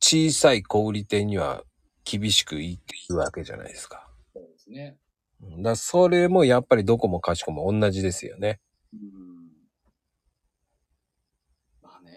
[0.00, 1.64] 小さい小売店には
[2.04, 4.08] 厳しくいくわけじゃないですか。
[4.32, 4.96] そうですね。
[5.42, 8.60] うんだそれもやっぱりどこもかしこも同じですよね。
[8.92, 9.33] うん。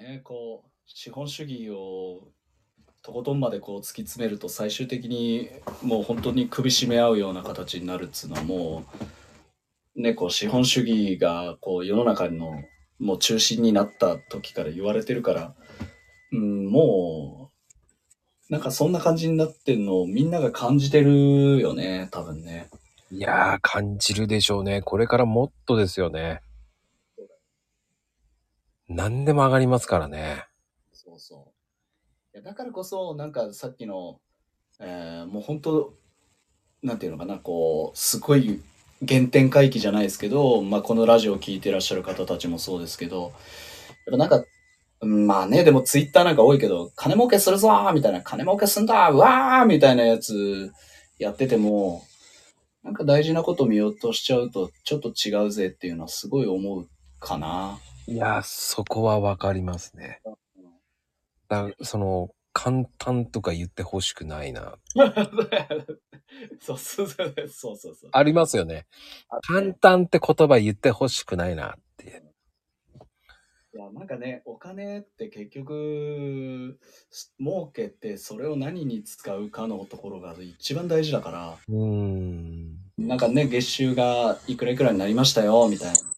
[0.08, 2.30] ね、こう、資本主義を
[3.02, 5.50] とことんまでこう突き詰めると最終的に
[5.82, 8.86] もう本当に首絞め合うような形になるっつうのはも
[9.96, 12.54] う、ね、こう資本主義がこう世の中の
[13.00, 15.56] もう中心になった時から言われてるから、
[16.32, 17.52] うん、も
[18.50, 22.70] う、なんかそんな感じになってんのをみんなが感じてるよね、多分ね。
[23.12, 24.82] いやー、感じるでしょうね。
[24.82, 26.42] これからもっとですよね。
[28.90, 30.46] 何でも上がりますからね。
[30.94, 31.52] そうそ
[32.34, 32.38] う。
[32.38, 34.20] いやだからこそ、なんかさっきの、
[34.80, 35.94] えーもう本当、
[36.84, 38.62] なんていうのかな、こう、すごい
[39.08, 43.32] 原点回帰じゃないですけど、まあこのラジオを聞いてらっしゃる方たちもそうですけど、やっ
[44.12, 44.44] ぱなんか、
[45.02, 50.72] まあね、でもツイッターなんか多いけど、金儲けするぞーみたいな、金儲けすんだうわーみたいなやつ
[51.20, 52.04] やってても、
[52.84, 56.88] なんか大事なこと見落としちゃうと、ちょっと違うぜっていうのはすごい思う
[57.20, 57.80] かな。
[58.08, 60.22] いやー、そこはわかりますね。
[61.50, 64.78] だその、簡単とか言ってほしくないな。
[66.60, 68.10] そうそうそうそうそうそう。
[68.12, 68.88] ありますよね。
[69.30, 72.24] あ簡単って言葉言ってほしくないなっていう。
[73.76, 76.80] いや、なんかね、お金って結局、
[77.12, 82.78] す儲けてそれを何に使うかのところが一番大事だから、うーん。
[82.98, 86.17] なんかね、月収がいくらいくらになりましたよ、みたいな。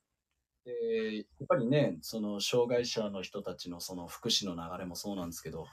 [0.69, 5.65] で、やっぱりね、その障害者の人たちのその福祉の流れもそうなんですけど、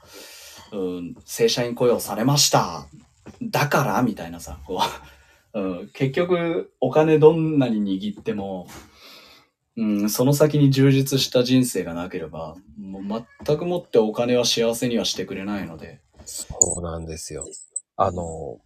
[0.72, 2.86] うん、正社員雇用されました。
[3.42, 4.02] だから？
[4.02, 4.80] みたいなさ、こ
[5.52, 8.68] う、うん、結局お金どんなに握っても、
[9.76, 16.00] うん、その先に充実した人生がなければ、もう全くもってお金は幸せにはしてくれないので。
[16.24, 16.46] そ
[16.78, 17.44] うなんですよ。
[17.96, 18.58] あの、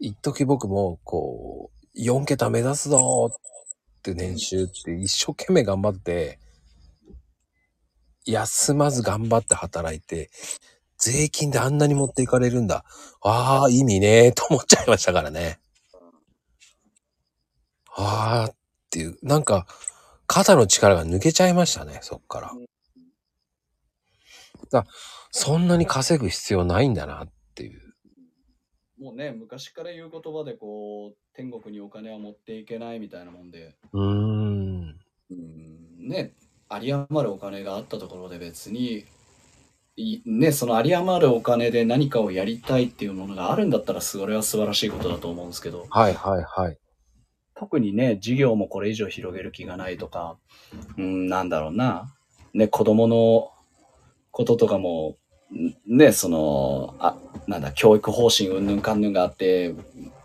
[0.00, 3.30] 一時僕も、こう、4桁目指すぞ
[4.12, 6.38] って年収って一生懸命頑張って、
[8.24, 10.30] 休まず頑張って働いて、
[10.98, 12.84] 税金であんなに持っていかれるんだ。
[13.22, 15.58] ああ、意味ねーと思っちゃいましたからね。
[17.96, 18.56] ああっ
[18.90, 19.66] ていう、なんか、
[20.26, 22.52] 肩の力が抜けちゃいましたね、そっから。
[24.70, 24.86] だ
[25.30, 27.85] そんなに稼ぐ必要ないんだなっていう。
[28.98, 34.98] もうね、昔から言う言葉でこう、天国にお金は持っていけないみたいなもんで、うーん。
[35.30, 36.32] うん、ね、
[36.72, 39.04] 有り余るお金があったところで別に、
[39.96, 46.78] いね、その有り余るお金で何かをやりたいっていうものがあるんだったら、それは素晴らしいことだと思うんですけど、はいはいはい。
[47.54, 50.38] 特にね、事業もこれ以上広げる気がないとか、
[50.96, 52.14] うん、なんだろうな、
[52.54, 53.50] ね、子供の
[54.30, 55.16] こととかも、ん
[55.86, 59.74] ね、その、あ、なんだ、教育方針うんぬんかんぬんがあって、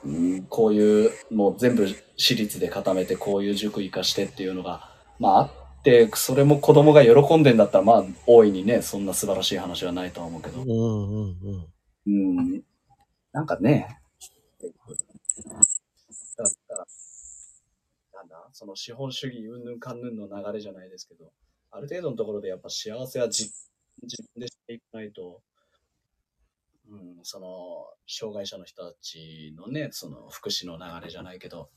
[0.03, 10.61] うんこういう、もう全部私立で固めて、こういう塾行かしてっていうのが、まああって、それも子供が喜んでんだったら、まあ大いにね、そんな素晴らしい話はないとは思うけど。
[10.61, 11.37] うん、うん
[12.05, 12.37] うん。
[12.37, 12.63] うん、
[13.31, 13.99] なんかね、
[14.61, 16.85] だから
[18.13, 21.31] なんだ、その資本主義うんぬんかんぬんの流れじゃないですけど、
[21.69, 23.51] ある程度のところでやっぱ幸せは自
[24.03, 25.41] 自分でしていかないと、
[26.89, 31.69] うん、その、障害者の人たちのね、その福祉の流れじゃないけど、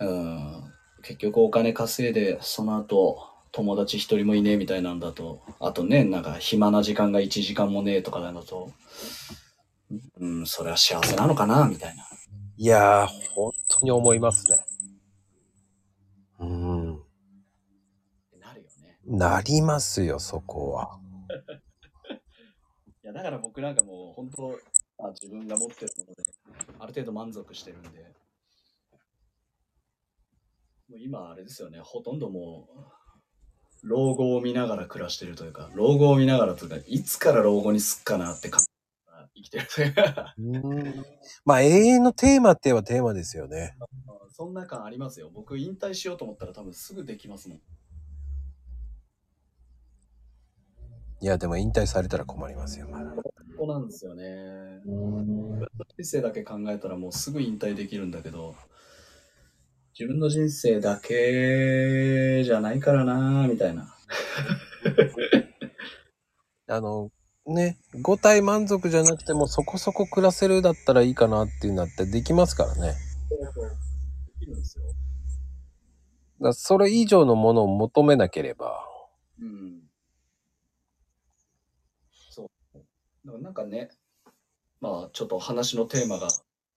[0.00, 8.72] うん、結局お金稼いで、その後、友達一人もいねえみたいなんだと、あとね、なんか暇な時間が1時間もねえとかなんだと、
[10.18, 12.04] うん、それは幸せなのかなみたいな。
[12.56, 14.58] いやー、本当に思いますね。
[16.40, 16.86] うん。
[18.40, 18.98] なるよね。
[19.04, 20.98] なりますよ、そこは。
[23.04, 24.58] いややだから僕なんかもう本当、
[25.04, 26.22] あ自分が持ってるもので、
[26.78, 27.88] ある程度満足してるんで、
[30.88, 32.68] もう今あれですよね、ほとんども
[33.82, 38.58] う、老後を見ながら暮らしてるというか、老後を見ながらというか、いつから老後にすっかなって考
[39.08, 41.04] えながら生きてるというか、うん
[41.44, 43.76] まあ永遠のテーマって言えばテーマですよね。
[44.30, 45.30] そんな感ありますよ。
[45.32, 47.60] 僕引退しようと思ったら多分すぐできますもん。
[51.22, 53.12] いや、でも引退されたら困りますよ、まだ。
[53.12, 53.22] こ
[53.56, 54.82] こなんですよね。
[54.84, 58.56] 人生だけ考えたらもうすぐ引退できるんだけど、
[59.96, 63.94] 自分の人生だけじゃないからなみたいな。
[66.66, 67.12] あの、
[67.46, 72.94] ね、五体満足じゃなくてもそこそこ暮らせるだったらいいかなっていうのってできますからね。
[74.40, 74.84] できるんですよ。
[76.40, 78.84] だそれ以上のものを求めなければ。
[79.40, 79.82] うん。
[82.30, 82.78] そう。
[83.26, 83.90] だからなんかね、
[84.80, 86.28] まあちょっと話のテーマが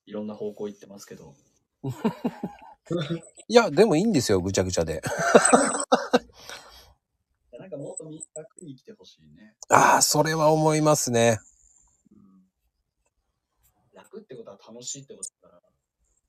[0.07, 1.35] いろんな方向行ってますけど、
[3.47, 5.01] いや、でもいいんですよ、ぐちゃぐちゃで。
[7.57, 9.55] なんかもっとみ楽に生きてほしいね。
[9.69, 11.37] ああ、それは思いますね。
[12.11, 12.49] うん
[13.93, 15.61] 楽ってことは楽しいってことだか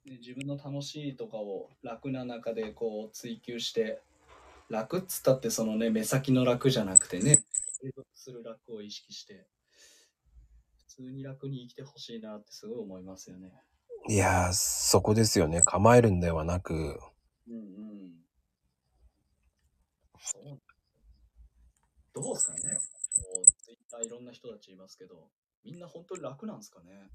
[0.05, 4.03] ら、ね、自分の楽しいとかを楽な中でこう追求して
[4.68, 7.38] 楽っつったってそのね目先の楽じゃなくてね
[7.81, 9.46] 継続する楽を意識して
[10.96, 13.52] 普通に楽に生きてほしいなってすごい思いますよね。
[14.09, 15.61] いやー、そこですよね。
[15.62, 16.98] 構えるんではなく。
[17.48, 18.26] うんうん。
[20.18, 20.61] そう
[22.12, 22.61] どうですかね
[23.14, 25.28] こうツイッターいろんな人たちいますけど
[25.64, 27.11] みんな本当に楽なんですかね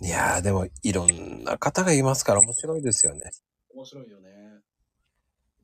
[0.00, 3.32] いやー、でもいろんな方がいますから面白いですよね。
[3.74, 4.28] 面白いよね。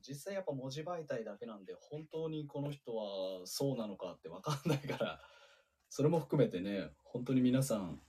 [0.05, 5.21] 実際やっぱ文字媒体だけなんで、本当にこの人はそうなのかってわかんないから、
[5.95, 8.01] それも含めてね、本当に皆さん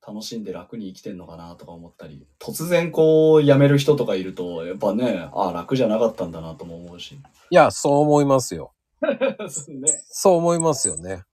[0.00, 7.16] 楽しんで楽に生きてんのかなとか思ったり、突然こう辞める人とかいると、やっぱね、ああ、楽じゃなかったんだなとも思うし。
[7.16, 8.72] いや、そう思いますよ。
[9.50, 10.04] そうね。
[10.08, 11.24] そう思いますよね。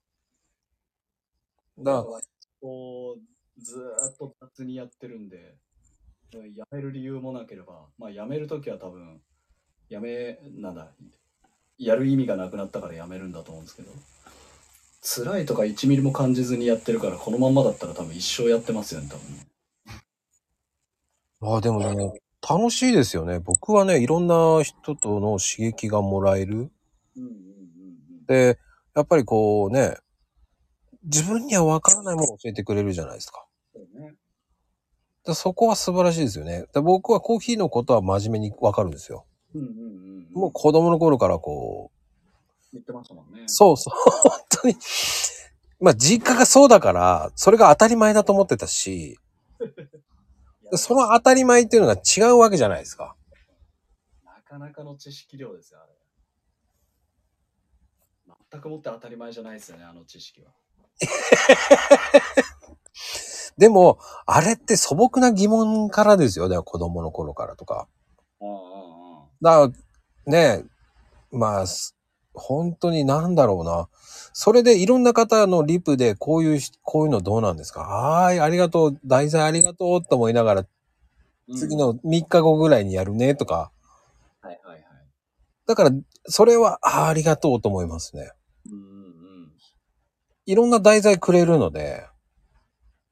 [1.79, 2.03] だ
[2.59, 5.55] こう、ずーっと雑にやってるんで、
[6.31, 9.21] 辞める理由もなければ、まあ辞めるときは多分、
[9.89, 10.91] 辞め、なんだ、
[11.77, 13.91] やる意味がなくなったから辞めるんだと思うんですけど、
[15.05, 19.45] 辛いとか1ミリも感じずにやってるから、このまんまだったら多分一生やってますよね、多分ね。
[21.41, 23.39] ああ、でもね、楽しいですよね。
[23.39, 26.55] 僕はね、いろんな人との刺激がもらえる。
[26.55, 26.69] うんうんうん
[27.19, 28.25] うん。
[28.27, 28.57] で、
[28.95, 29.97] やっぱりこうね、
[31.03, 33.45] 自分には分からないものを教えてくれるじゃないですか。
[33.73, 34.13] そうね。
[35.25, 36.65] でそこは素晴らしいですよね。
[36.73, 39.25] で僕はコーヒーのことは真面目に分かるんですよ。
[39.53, 40.33] うんうんうんうん。
[40.33, 41.91] もう子供の頃からこ
[42.73, 43.47] 言ってましたもんねう、。
[43.47, 43.93] そうそう、
[44.29, 44.75] 本当に。
[45.79, 49.19] まあ実家がそうだから、それが当たり前だと思ってたし、
[50.75, 53.15] その当たり前っていうのが違うわけじゃないですか。
[54.25, 55.93] なかなかの知識量ですよ、あれ。
[58.51, 60.51] 全くもって当たり前じゃないですよね、あの知識は。
[63.57, 66.49] でも、あれって素朴な疑問からですよ。
[66.49, 67.87] だから子供の頃からとか。
[68.41, 69.73] ああ、ああ、だか
[70.25, 70.65] ら、ね、
[71.31, 71.95] まあ、す
[72.33, 73.89] 本当になんだろうな。
[74.33, 77.81] それでいろんな方のリプでこういうし、こういうのどうなんですか？
[77.81, 80.65] はーい、ありがとう、題材ありがとうと思いながら、
[81.47, 81.75] うん次。
[81.75, 83.71] の3日後ぐらいにやるねとか。
[84.41, 84.83] はいはいはい。
[85.67, 85.91] だから、
[86.25, 88.31] それは、あーありがとうと思いますね。
[88.65, 88.81] うんうんう
[89.45, 89.51] ん。
[90.45, 92.07] いろんな題材くれるので、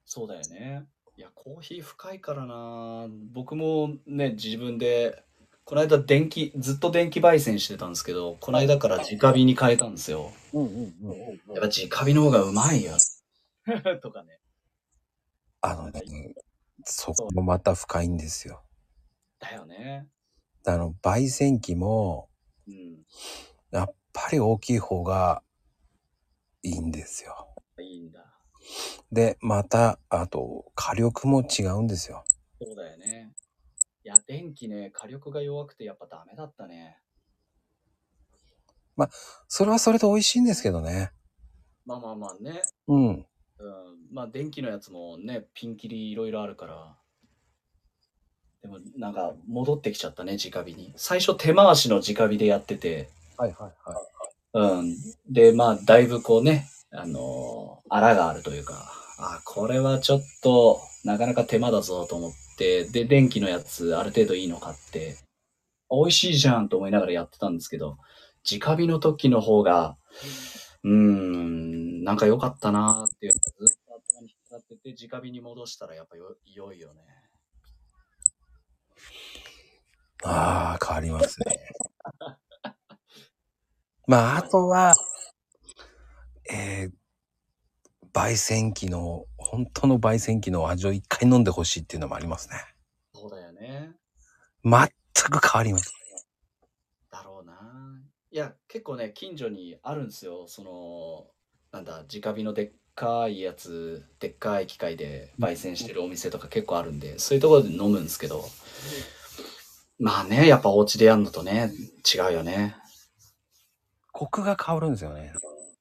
[0.06, 0.84] そうだよね。
[1.16, 3.08] いや、コーヒー深いからな。
[3.32, 5.24] 僕もね、自分で、
[5.63, 10.32] この間電気、ずっと電気焙煎してたんですけど、この間から直火に変えたんですよ。
[10.54, 11.17] うんうんうん。
[11.54, 12.93] やっぱ直火の方がうまいよ。
[14.02, 14.39] とかね。
[15.62, 16.02] あのね、
[16.84, 18.63] そこもまた深いんですよ。
[19.39, 20.08] だよね。
[20.65, 22.30] あの、焙煎機も、
[22.67, 23.06] うん。
[23.71, 25.44] やっぱり大きい方が
[26.63, 27.48] いいんですよ。
[27.79, 28.25] いいんだ。
[29.12, 32.23] で、また、あと、火力も違うんですよ。
[32.62, 33.33] そうだよね。
[34.12, 36.98] いや、電気ね、火力が弱くてやっぱダメだったね。
[39.48, 41.12] それはそれで美味しいんですけどね。
[41.86, 42.62] まあまあまあね。
[42.90, 43.08] うん。
[43.08, 43.26] うん。
[44.12, 46.98] まあ電気のやつもね、ピンキリいろいろあるから。
[48.62, 50.94] でもなんか戻ってきちゃったね、直火に。
[50.98, 53.10] 最初手回しの直火でやってて。
[53.38, 54.80] はいはいはい。
[54.80, 54.96] うん。
[55.30, 65.17] で、まあだいぶこうね、あのー、荒があるというか、あ、これはちょっとなかなか手間だぞと思って、で、電気のやつある程度いいの買って、
[65.89, 67.97] 美味しいじゃんと思いながらやってたんですけど、
[68.49, 69.97] 直火の時の方が、
[70.83, 77.02] うーん、なんか良かったなーっていうのがずっと頭に引っかかってて、直火に戻したらやっぱよ良いよね。
[80.23, 81.45] ああ、変わりますね。
[84.08, 84.95] まあ、あとは、
[86.52, 86.91] えー、
[88.14, 92.56] 焙煎機の、本当の焙煎機の味を一回飲んでほしいっていうのもありますね。
[93.14, 93.92] そうだよね。
[94.64, 94.90] 全
[95.30, 95.94] く変わります。
[97.10, 98.02] だろうな。
[98.32, 100.48] いや、結構ね、近所にあるんですよ。
[100.48, 101.28] その、
[101.72, 108.44] なんだ、直火のでっかいやつ、でっかい機械で焙煎してるお店とか結構あるんで、そういうところで飲むんですけど、
[110.00, 111.72] まあね、やっぱお家でやるのとね、
[112.14, 112.76] 違うよね。
[114.12, 115.34] コクが変わるんですよね。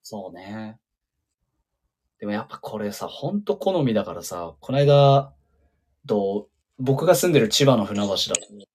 [0.03, 0.79] そうね。
[2.21, 5.33] でもやっぱこれさ、ほんと好みだからさ、この間、
[6.07, 8.17] と、僕が住んでる千葉の船橋だ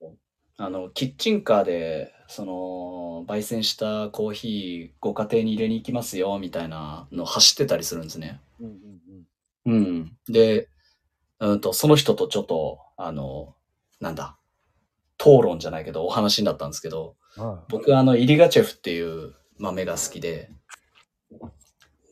[0.00, 0.16] と、
[0.56, 8.40] あの、キッチンカーで、その、焙煎したコーヒーご家庭に入れに行きますよ、みたいなの走ってたりするんですね。
[8.58, 8.66] うん
[9.66, 10.16] うんうん。
[10.28, 10.68] で、
[11.38, 13.54] うんと、その人とちょっと、あの、
[14.00, 14.36] なんだ、
[15.20, 17.14] 討論じゃないけど、お話になったんですけど、
[17.68, 20.50] 僕はあの、イリガチェフっていう豆が好きで、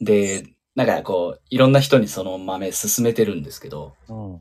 [0.00, 4.12] で、なんかこう、いろんな人にその豆勧めてるんですけど、い。
[4.12, 4.34] うん。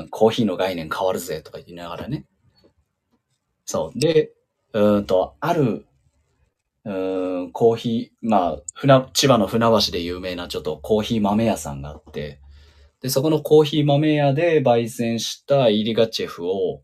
[0.00, 2.26] うん、コーヒーの概念変わるぜとか言いながらね。
[3.64, 3.98] そう。
[3.98, 4.32] で、
[4.74, 5.86] うーんと、ある、
[6.84, 12.40] うーん、コーヒー、まあ、船、千葉の船橋で有名なちょっとコーヒー豆屋さんがあって、
[13.00, 16.82] で、そこのコーヒー豆屋で焙煎したイリガチェフを、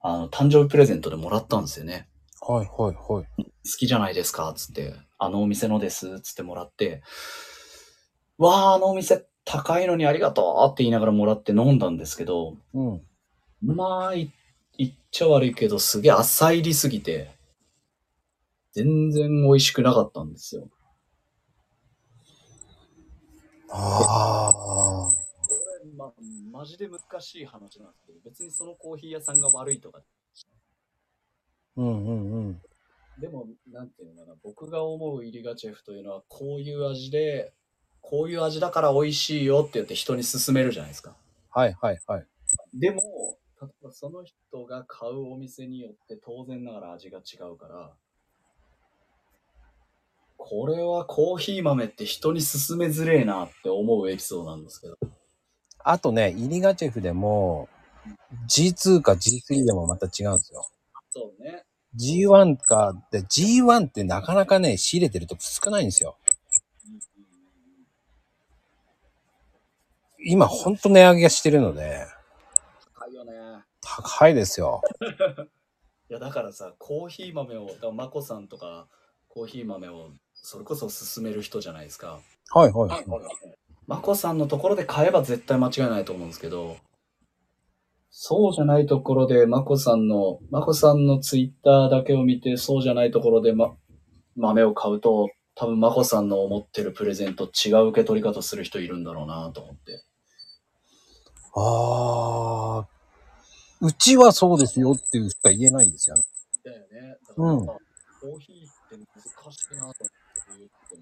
[0.00, 2.08] あの、誕生日プレゼントでもらったんですよね。
[2.40, 3.24] はいはいはい。
[3.38, 7.02] 好きじゃないですかつって、あのお店のですつってもらって、
[8.38, 13.02] わあ、あのお店高いのにありがとうって言いながらもらって飲んだんですけど、うん。
[13.62, 14.32] まあ、い
[14.76, 17.30] 言っちゃ悪いけど、すげえ浅入りすぎて、
[18.72, 20.68] 全然美味しくなかったんですよ。
[23.70, 25.12] ああ。
[25.46, 25.54] こ
[25.84, 26.12] れ、ま、
[26.50, 30.02] マジで難しい話なんですけど、別にそのコーヒー屋さんが悪いとか、
[31.76, 32.62] うんうんうん。
[33.20, 37.52] でも、なんていうのかな、僕が思うイリガチェフというのは、こういう味で、
[38.06, 41.16] こういう味だから美味しいよって言って人に勧めるじゃないですか。
[41.50, 42.26] はいはいはい。
[42.74, 43.00] でも、
[43.62, 47.92] 例えばその人が買うお店によって当然ながら味が違うから、
[50.36, 54.98] これはコーヒー豆って人に勧めづれえなって思うエピソードなんですけど。
[55.78, 57.68] あとね、イリガチェフでも、
[58.46, 60.66] G2 か G3 でもまた違うんですよ。
[61.10, 61.64] そうね。
[61.96, 66.16] G1 か、で、G1 ってなかなかね、仕入れてるとこ少ないんですよ。
[70.24, 72.06] 今ほんと値上げしてるので、
[72.94, 73.32] 高いよね。
[73.80, 74.82] 高いですよ。
[76.10, 78.88] いや、だからさ、コーヒー豆を、だからマコさんとか
[79.28, 82.20] コーヒー豆をそれこそ勧める人じゃないですか。
[82.52, 83.04] はいはい。
[83.86, 86.76] マコさんのところで買えば絶対間違いないと思うんですけど、
[88.16, 93.74] そうじゃないところで、マコさんの、マコさんのツイッターだけを見て、そうじゃないところで、ま、
[94.36, 100.04] 豆を買うと、多分マコさんの思ってるプレゼント違う受け取り方する人いるんだろうなと思って。
[101.56, 102.86] ああ、
[103.80, 106.22] うちはそうですよっていうしか言えないんですよね。
[106.64, 106.84] だよね。
[107.28, 109.04] だから、うんコーヒーって難
[109.52, 110.06] しいなと思って
[110.56, 110.96] 言って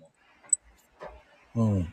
[1.55, 1.57] も。
[1.66, 1.84] うん。
[1.84, 1.92] だか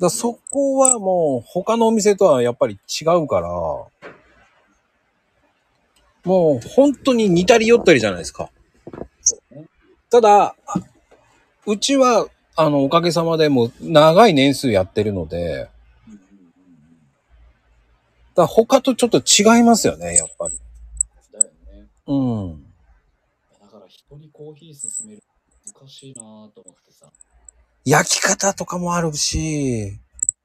[0.00, 3.90] らそこはもう他のお店とはやっぱり違うから、も
[6.62, 8.50] う本当に似たり寄ったりじゃないですか。
[9.22, 9.64] そうね。
[10.10, 10.74] ただ、あ
[11.66, 15.70] うちは、あの、おかげさまでもう長い年数やってるので。
[18.38, 20.60] だ他とちょっと違いますよね、やっぱり。
[21.32, 21.88] だよね。
[22.06, 22.62] うん。
[23.60, 25.22] だから人にコーヒー勧める
[25.66, 27.10] の難しいなと思ってさ。
[27.84, 29.90] 焼き方とかもあるし、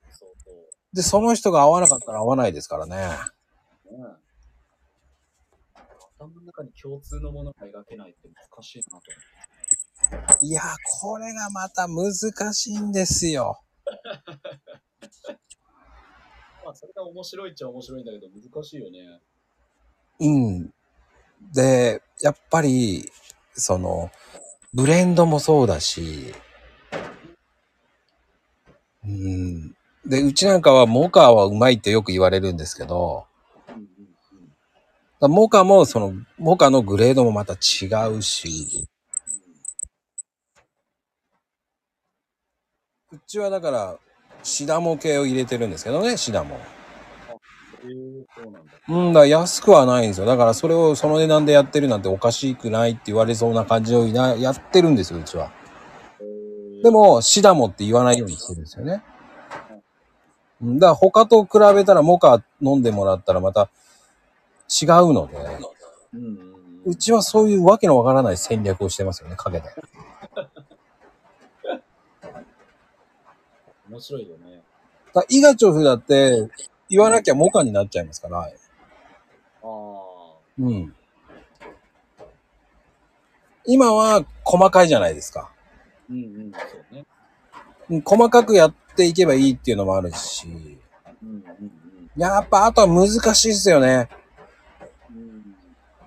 [0.10, 0.96] そうそう。
[0.96, 2.96] で、その人が合わなかったら合わないですからね。
[2.96, 3.08] ね
[6.18, 10.46] 頭の中に共通のものが描けないって難しいなと思って。
[10.48, 10.62] いや、
[11.02, 12.12] これがまた難
[12.54, 13.62] しいんですよ。
[16.64, 19.20] まあ、それが面白いっちゃ面白いんだけど、難しいよね。
[20.20, 20.74] うん。
[21.54, 23.10] で、やっぱり、
[23.54, 24.12] その、
[24.74, 26.34] ブレンドもそうだし、
[29.06, 29.76] うん。
[30.06, 33.26] で、うちなんかはモカはうまいってよく言われるんですけど、
[33.68, 33.88] うんうんうん。
[35.20, 38.88] だモカもその、モカのグレードもまた違うし、
[43.12, 44.00] うちはだから、
[44.44, 46.60] シダモ系を入れてるんですけどね、シダモ。
[48.88, 49.26] うなんだ。
[49.26, 50.26] 安くはないんですよ。
[50.26, 55.52] だからそれをその値段でやってるなんておかしくないって言われそうな感じをなやってるんですよ、うちは。
[56.80, 59.04] えでも、シダモって言わないようにしてるんですよね。
[60.62, 63.70] うんだから他と比べたらモカ飲んでもらったらまた
[64.70, 65.38] 違うので、
[66.86, 69.70] うちはそういうわけのわからない戦略をしてますよね、陰で。
[73.94, 74.64] 面白いよね。
[75.14, 76.50] だイガチョフだって
[76.90, 78.40] 言わなきゃモカになっちゃいますから。
[78.40, 78.50] あ
[79.64, 79.68] あ。
[80.58, 80.96] うん。
[83.66, 85.52] 今は細かいじゃないですか。
[86.10, 86.58] うんうん、そ
[86.92, 87.06] うね。
[87.90, 90.48] うん細かくやっていけばいいっていうのもあるし。
[90.48, 90.54] うん
[91.22, 91.72] うんうん
[92.16, 94.08] やっぱあとは難しいですよね。
[95.10, 95.56] うん。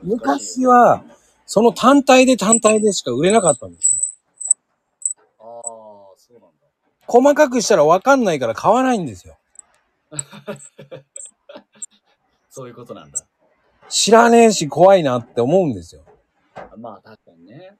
[0.04, 1.02] 昔は、
[1.46, 3.98] その単体で単体でしか売れなかったんですよ。
[5.40, 6.46] ああ、そうなんだ。
[7.06, 9.36] 細かくしたらわかんないから買わないんですよ。
[12.50, 13.24] そういうことなんだ。
[13.88, 16.02] 知らねえし怖いなって思うんですよ。
[16.78, 17.76] まあ確かにね。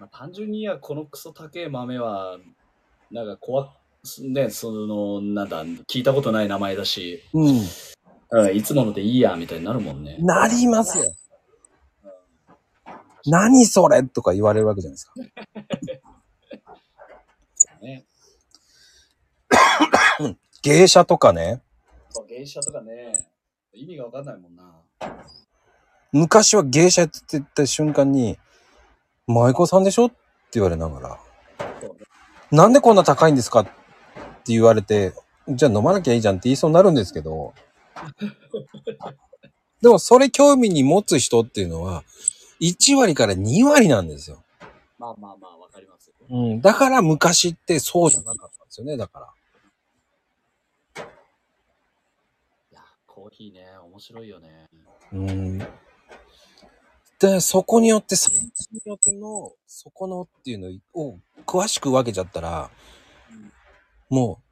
[0.00, 2.38] まあ、単純にいや、このクソ高え豆は、
[3.10, 3.70] なんか怖っ、
[4.22, 7.60] ね、その、なんだ、聞いたことない名前だし、うん。
[8.30, 10.16] うん、いつものでいいや、みたいになるもんね。
[10.20, 11.12] なりますよ。
[13.26, 15.12] 何それとか言われるわけじゃないですか。
[17.78, 18.06] ね。
[20.62, 21.62] 芸者とかね。
[22.10, 23.30] そう芸者とかね、
[23.72, 24.82] 意味がわかんないもんな。
[26.12, 28.38] 昔は芸者って言った瞬間に、
[29.26, 30.16] 舞妓さんでしょって
[30.54, 31.20] 言われながら。
[32.50, 33.60] なんでこんな高いんですか？
[33.60, 33.70] って
[34.46, 35.12] 言われて、
[35.48, 37.52] じゃあ飲まなきゃいいじゃんって言いそうになるんですけど、
[39.82, 42.04] でもそれ興味に持つ人っていうのは、
[42.60, 44.42] 1割から2割なんですよ。
[44.98, 45.67] まあまあまあ、わ。
[46.30, 46.60] うん。
[46.60, 51.04] だから昔ってそうじゃなかったんですよね、だから。
[52.70, 54.68] いや、コーヒーね、面白いよね。
[55.12, 55.58] うん。
[57.18, 62.70] で、そこによって、産地によっての、そこのっていうのを詳しく分けちゃったら、
[64.08, 64.44] もう、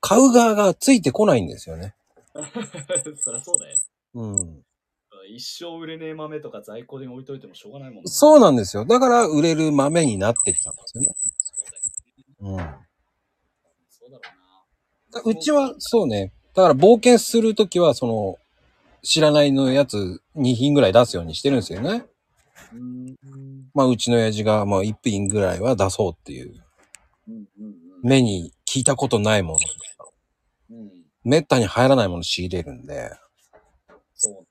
[0.00, 1.94] 買う側がついてこないんですよね。
[3.16, 3.76] そりゃそうだよ。
[4.14, 4.64] うん。
[5.30, 8.84] 一生売れねえ豆とか在庫で置いといてもしょうがないもんなそうなんですよ。
[8.84, 11.08] だから売れる豆になってきたんですよね。
[12.40, 12.56] うん。
[13.88, 14.20] そうだろ
[15.12, 15.38] だうな。
[15.38, 16.32] うちは、そうね。
[16.54, 18.38] だから冒険するときは、その、
[19.02, 22.04] 知らないのやつ2品ぐらい出すようにしてるんですよね。
[22.72, 23.16] うーん。
[23.72, 26.62] まあ、うちの親父が、まあ、1品ぐらいは出そうっていう。
[27.28, 27.74] うんうんうん。
[28.02, 29.58] 目に聞いたことないもの。
[30.76, 30.90] うん。
[31.24, 33.10] めったに入らないもの仕入れるんで。
[34.14, 34.44] そうなん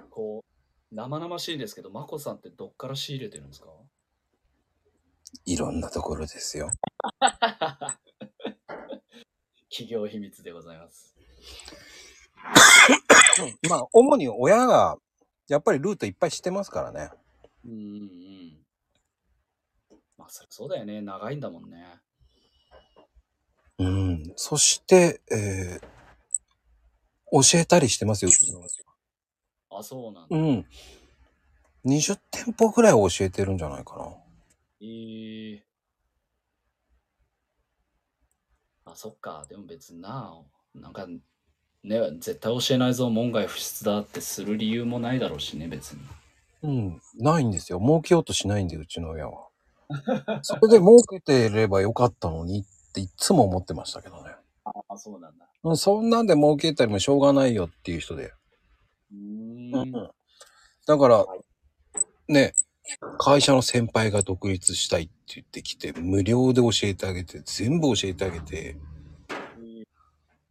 [0.00, 0.07] だ。
[0.18, 0.42] こ
[0.90, 3.68] う、生々しいんですけど、まこさんってどっから仕入れてるんですか？
[5.44, 6.70] いろんなところですよ。
[9.70, 11.14] 企業秘密でございます。
[13.70, 14.98] まあ、主に親が、
[15.46, 17.10] やっぱりルートいっぱい知ってますからね。
[17.64, 18.66] うんうんうん。
[20.16, 21.00] まあ、そりゃそうだよね。
[21.00, 22.00] 長いんだもんね。
[23.78, 24.32] うん。
[24.34, 25.80] そして、えー、
[27.30, 28.30] 教えたりしてますよ。
[28.30, 28.60] うちの
[29.78, 30.36] あ、そうなんだ。
[30.36, 30.66] うん。
[31.84, 34.06] 20店舗ぐらい教えてるんじゃないかな。
[34.80, 35.60] えー
[38.84, 39.44] あ、そっか。
[39.48, 40.34] でも別にな、
[40.74, 41.06] なんか、
[41.84, 46.00] ね、絶対教えないぞ、門外不出だってする理由もないだろうしね、別に。
[46.62, 47.02] うん。
[47.18, 47.78] ないんですよ。
[47.80, 49.48] 儲けようとしないんで、うちの親は。
[50.42, 54.30] それで儲けてればよかったのにっていつも思ってましたけどね。
[54.64, 55.46] あ、そうなんだ。
[55.64, 58.32] うんそんなんで儲けたりもしょうがないよっていう人で。
[59.12, 60.10] うーん。
[60.86, 61.26] だから、
[62.28, 62.54] ね、
[63.18, 68.76] 会社の先輩が独立したいって言ってきて、無料で教えてあげて、全部教えてあげて、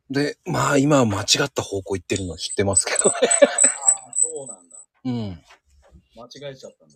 [0.10, 3.16] で、まあ今は間違った方向行ってるのは知ってますけどね。
[4.08, 4.78] あ、そうなんだ。
[5.06, 5.42] うん。
[6.16, 6.96] 間違えちゃったんだ。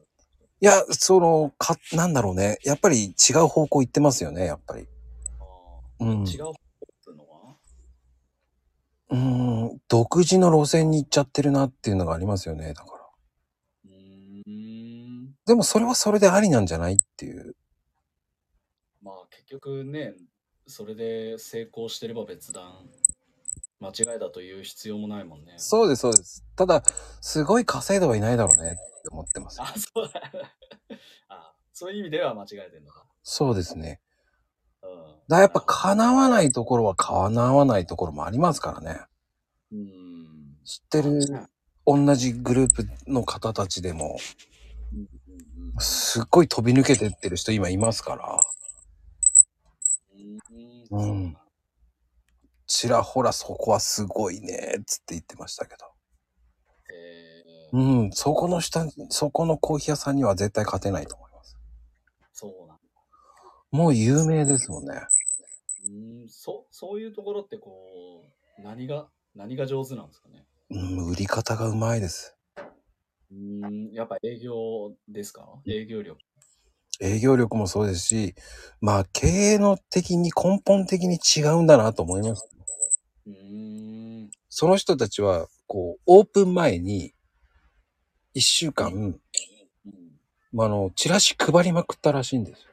[0.64, 2.60] いや、その、か、なんだろうね。
[2.64, 4.88] やっぱり違う方向行ってますよね、やっぱり。
[5.40, 5.46] あ
[6.00, 6.24] うん。
[6.24, 6.54] ー違う
[9.12, 9.82] うん。
[9.90, 13.04] 独自の路線に行っちゃってるなっていうのがありますよね、だから。
[13.86, 15.36] うーん。
[15.46, 17.56] でもそれはそれでありなんじゃないっていう。
[19.02, 20.14] まあ結局ね、
[20.66, 22.90] それで成功してれば別段、
[23.80, 25.56] 間違いだという必要もないもんね。
[25.58, 26.46] そうです、そうです。
[26.56, 26.84] ただ、
[27.20, 29.62] すごい稼いではいないだろうねって思ってます。
[29.62, 30.22] あ、そうだ。
[31.28, 33.06] あ、そういう意味では間違えてんのか。
[33.24, 34.00] そうですね。
[34.84, 34.90] うん。
[35.28, 39.02] だやっぱ叶わないところは叶わないところもありますからね。
[39.72, 40.58] うん。
[40.64, 41.48] 知ってる
[41.86, 44.18] 同じグループの方たちでも、
[45.80, 48.40] すっごい飛び抜けてってる人今いますから、
[50.92, 51.38] うんうん
[52.72, 55.86] ちらほらそこはすごいね、つって言ってましたけど。
[56.94, 61.31] えーうん、そこの下、そこのコーヒー屋さんには絶対勝てないと思います。
[63.72, 64.94] もう有名ですもんね。
[65.86, 68.26] うん、そ、そういうところってこ
[68.60, 70.46] う、何が、何が上手なんですかね？
[70.70, 72.36] うん、売り方がうまいです。
[73.32, 75.48] うん、やっぱ営業ですか？
[75.66, 76.20] 営業力。
[77.00, 78.36] 営業力もそうですし、
[78.82, 82.48] まあ経営の的に根本的に違うんだなと思います。
[83.26, 87.14] うん、その人たちは、こう、オープン前に、
[88.34, 89.22] 一週間、うん。
[90.52, 92.71] まあ、あの、チラシ配りまくったらしいんですよ。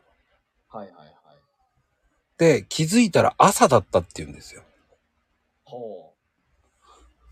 [2.39, 2.63] はいはいはい。
[2.63, 4.63] で、気づいたら朝だったって言うんですよ。
[5.65, 6.15] ほ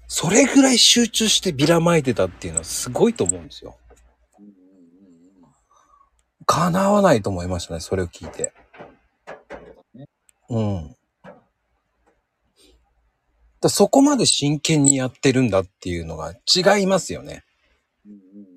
[0.09, 3.77] それぐらい集中してビラ撒いてたっていうのはすごいと思うんですよ。
[4.39, 4.43] う。
[4.43, 5.51] うんうんうんうん。
[6.47, 8.53] 叶わないと思いましたね、それを聞いて。
[9.95, 10.09] ね
[10.49, 10.97] うん。
[13.61, 17.45] だそこまで真剣にやってるんだっていうのが違いますよね。
[18.07, 18.57] うんうんうん。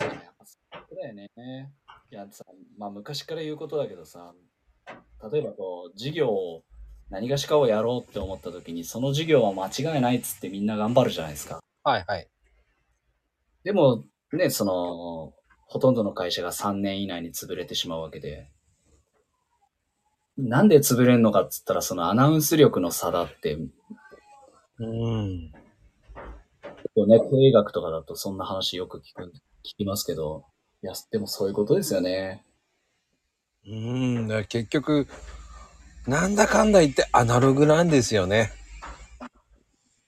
[0.00, 1.72] そうだよね。
[2.10, 2.44] いやさ、
[2.78, 4.32] まあ昔から言うことだけどさ、
[5.30, 6.62] 例えばこう、事業を
[7.10, 11.60] 何がしかをやろうって思った時に、その事業は間違いないっつってみんな頑張るじゃないですか。
[11.82, 12.28] はいはい。
[13.62, 15.32] でも、ね、その、
[15.66, 18.50] ほとんどの会社が3年以内に潰れてしまうわけで、
[20.36, 23.56] なんで潰れるのかっつったら、そのアナウンス力の差だって、
[24.78, 25.52] うん。
[25.52, 29.32] 結構ね、経営学とかだとそんな話よく聞く、
[29.64, 30.44] 聞きますけど、
[30.82, 32.44] いや、でもそういうことですよね。
[33.66, 34.28] うん。
[34.28, 35.06] だ結局、
[36.06, 38.52] なんだかんだ言ってアナログなんですよね。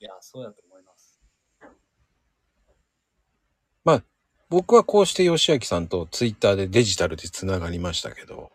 [0.01, 0.97] いや、そうやと思います。
[4.49, 8.53] 僕はこうして吉明さんとツイッターでデジタルで繋がりましたけど。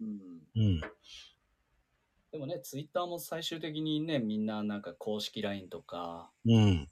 [0.00, 0.62] うん。
[0.62, 0.80] うん。
[2.32, 6.88] でもね、ツイッターも最終的にね、みんななんか公式 LINE とか、うん。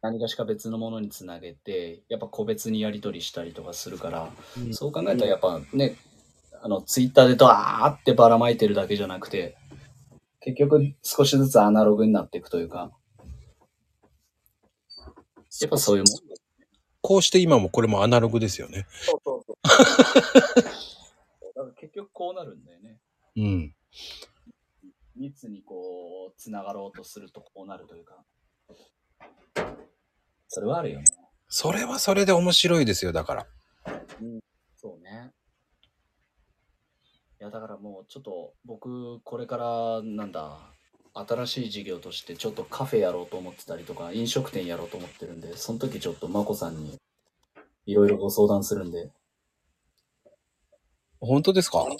[0.00, 5.96] 何かしか別のものにつなげて、やっぱ個別にやり取りしたりとかするから、うんそう考えたらやっぱね、
[6.62, 9.56] あの、ツイッターでドワーってばらまいてるだけじゃなくて、
[10.40, 12.90] 結局少しずつアナログになっていくというか、
[15.60, 16.20] やっぱそういうもん。
[17.02, 18.86] こうして今もこれもアナログですよね。
[18.90, 19.56] そうそうそう。
[19.62, 19.72] だ
[20.62, 22.98] から結局こうなるんだよね。
[23.36, 23.74] うん。
[25.16, 28.22] 密にこう、つながろうとするとこうなるというか。
[30.48, 31.04] それはあるよね。
[31.48, 33.46] それはそれで面白いですよ、だから。
[34.76, 35.32] そうね。
[37.40, 40.58] いや、だからもうちょっと僕、これからなんだ、
[41.14, 46.98] 新しい事業としてちょっとカフェやろうと思ってたりとか、飲食店やろうと思ってるんで、その時ちょっとまこさんに
[47.86, 49.10] いろいろご相談するんで、
[51.18, 51.86] 本当ですか？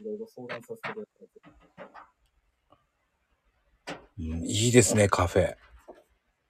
[0.00, 1.06] いろいろ相談させてくだ
[3.86, 3.98] さい。
[4.20, 5.56] うん、いいですね、カフェ。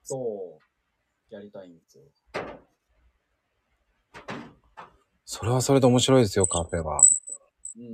[0.03, 0.59] そ
[1.31, 2.05] う、やりたいんですよ。
[5.31, 7.03] それはそれで面白いですよ、カフェは。
[7.77, 7.85] うん。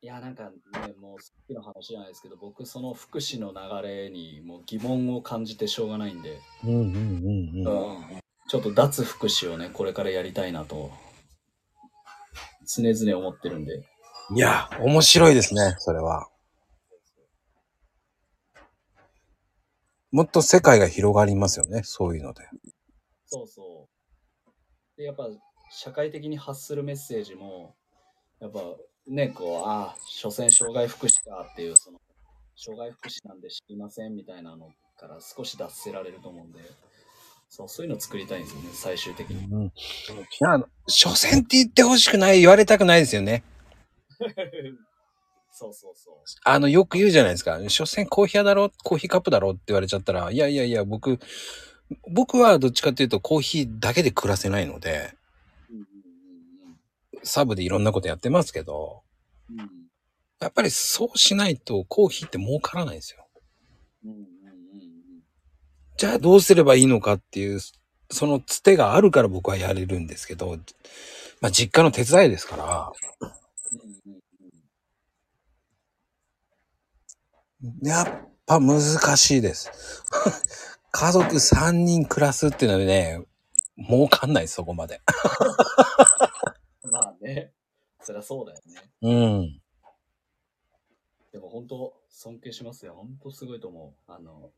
[0.00, 7.70] いや、なんかね、もうさっきの話じゃないですけど、僕、その福祉の流れにもう疑問を感じてしょうがないんで、うんうんうんう
[8.18, 10.92] んちょっと脱福祉をね、これからやりたいなと、
[12.64, 13.82] 常々思ってるんで。
[14.36, 16.28] いや、面白いですね、それは。
[20.12, 22.44] もっと世界が広がりますよね、そういうので。
[23.26, 23.91] そうそう。
[25.02, 25.28] で、やっぱ、
[25.70, 27.74] 社会的に発するメッセージも、
[28.40, 28.60] やっぱ、
[29.08, 32.00] ね、こう、ああ、所詮障害福祉かっていう、その、
[32.56, 36.60] 障害福祉なんで知りませんみたいなのから少し脱せられると思うんで、
[37.48, 39.44] そう、そういうの作りたいんですよね、最終的に。
[39.52, 39.72] うん。
[40.46, 43.42] あの、所詮って言ってほしくない、言われたくないですよね。
[45.50, 46.14] そうそうそう。
[46.44, 47.58] あの、よく言うじゃないですか。
[47.68, 51.18] 所詮コーヒー屋だろコーヒーカップだろって言われちゃったら、いやいやいや、僕、
[52.10, 55.14] 僕はどっちかっていうとコーヒーだけで暮らせないので、
[57.22, 59.02] サブでいろんなことやってますけど、
[59.50, 59.70] うん。
[60.40, 63.26] やっぱりそうしないとコーヒーって儲からないんですよ。
[64.04, 64.16] うんうん
[65.98, 67.60] じゃあどうすればいいのかっていう、
[68.10, 70.58] そのつてがあるから僕はやれるんですけど、
[71.40, 72.92] まあ実家の手伝いですから、
[73.70, 74.22] うんうん
[77.80, 78.80] やっぱ難
[79.16, 79.70] しいです。
[80.92, 83.24] 家族3人暮らすっていうのはね、
[83.78, 85.00] 儲かんないそこまで。
[86.84, 87.52] まあね、
[88.02, 88.90] そりゃそうだよね。
[89.00, 89.62] うん。
[91.32, 92.94] でも本当、尊敬しますよ。
[92.94, 94.12] 本当すごいと思う。
[94.12, 94.50] あの、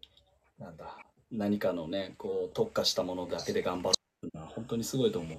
[0.59, 0.99] なんだ、
[1.31, 5.39] 何かのね、こう、特化したものだけで頑張るのは本当にすごいと思う。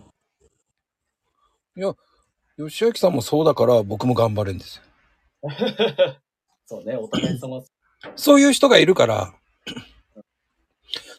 [2.70, 4.84] 吉明さんもそうだから僕も頑張るんですよ。
[6.66, 7.62] そうね、お互い様。
[8.16, 9.34] そういう人がいるから、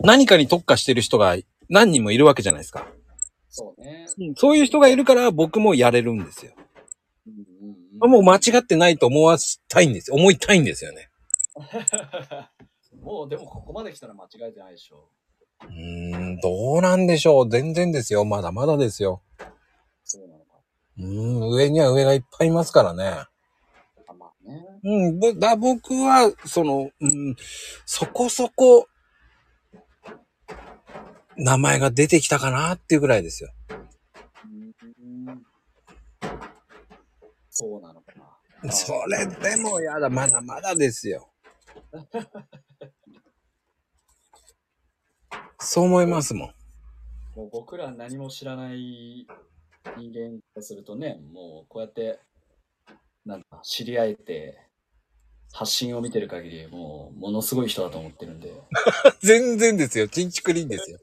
[0.01, 1.36] 何かに特化してる人が
[1.68, 2.86] 何人もいるわけじゃないですか。
[3.49, 4.07] そうね。
[4.36, 6.53] そういう人がいるから僕もやれるんですよ。
[7.26, 10.16] うんうんもう間違ってないと思わしたいんですよ。
[10.16, 11.09] 思いたいんですよね。
[13.01, 15.09] もうでもここまで来たら間違えてないでしょ。
[15.62, 17.51] うーん、どうなんでしょう。
[17.51, 18.24] 全然ですよ。
[18.26, 19.22] まだまだですよ。
[20.05, 20.59] そうなのか。
[20.99, 23.05] うーん、上には上がいっぱいいますからね。
[24.07, 24.62] あまあね。
[24.84, 27.36] うん、ぼだ僕は、その、うん、
[27.86, 28.86] そこそこ、
[31.37, 33.51] 名前が出てきたかなっていうぐらいですよ。
[33.70, 33.74] う
[35.30, 35.43] ん
[37.51, 38.12] そうなのか
[38.62, 38.70] な。
[38.70, 41.30] それでもやだ、まだまだですよ。
[45.59, 46.55] そう思いますもん。
[47.34, 49.26] もう僕ら何も知らない
[49.97, 52.20] 人間からするとね、もうこうやって、
[53.24, 54.59] なんだ、知り合えて、
[55.57, 58.52] 発信を見てる限り、もう、ものすごい人だと思ってるんで。
[59.24, 60.07] 全然ですよ。
[60.07, 60.98] チンチクリンですよ。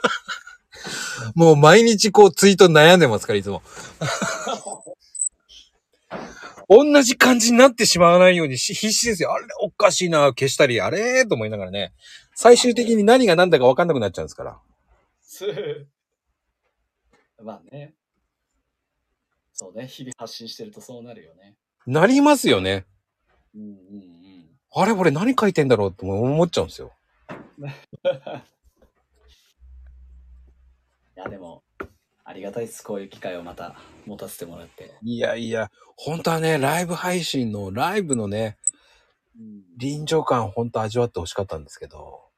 [1.36, 3.62] もう毎日こうツイート悩んでますから、いつも。
[6.70, 9.34] 同じ感じになってしまわないようにし必死ですよ。
[9.34, 11.92] あれおかしいな、消したり、あれと思いながらね。
[12.34, 14.58] 最終的に何が何だか分かんなくなっちゃうんですから。
[17.42, 17.92] まあね。
[19.52, 21.58] そうね、日々発信してるとそうなるよね。
[21.86, 22.86] なりますよね。
[23.54, 24.48] うんうんうん。
[24.74, 26.92] あれ、俺何書いてんだろうって思っちゃうんですよ。
[31.16, 31.62] いや、でも、
[32.24, 32.82] ありがたいです。
[32.82, 33.76] こういう機会をまた
[34.06, 34.94] 持たせてもらって。
[35.02, 38.56] いやいや、本当はね、ライブ配信の、ライブのね、
[39.38, 42.30] うん、臨場感本当味わってほしかったんですけど。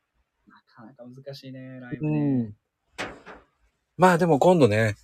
[0.48, 2.42] なかなか難しいね、ライブうね。
[2.42, 2.56] ん。
[3.96, 4.96] まあでも今度ね、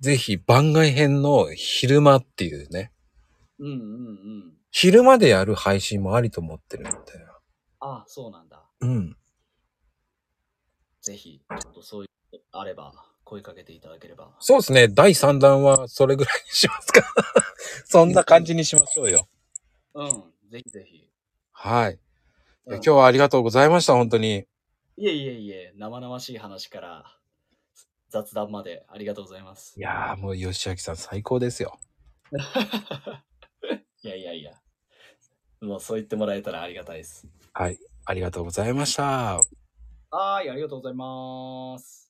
[0.00, 2.90] ぜひ番外編の昼間っていうね、
[3.58, 4.52] うんうんうん。
[4.78, 7.40] 昼間でやる配信もありと思ってるんだよ。
[7.80, 8.62] あそうなんだ。
[8.82, 9.16] うん。
[11.00, 12.92] ぜひ、ちょっとそういうのあれば、
[13.24, 14.36] 声かけていただければ。
[14.38, 14.88] そうですね。
[14.88, 17.00] 第3弾はそれぐらいにしますか。
[17.88, 19.26] そんな感じにしましょうよ。
[19.94, 21.10] うん、ぜひぜひ。
[21.52, 21.98] はい。
[22.66, 24.46] うん今日はありがとうございました、本当に。
[24.98, 27.18] いえいえいえ、生々しい話から
[28.10, 29.80] 雑談までありがとうございますい。
[29.80, 31.80] やーもう吉明さん最高ですよ。
[34.02, 34.52] いやいやいや。
[35.60, 37.26] もうそう言ってもらえたらありがたいです。
[37.52, 37.78] はい。
[38.04, 39.40] ありがとうございました。
[40.10, 42.05] はーい、ありがとうございます。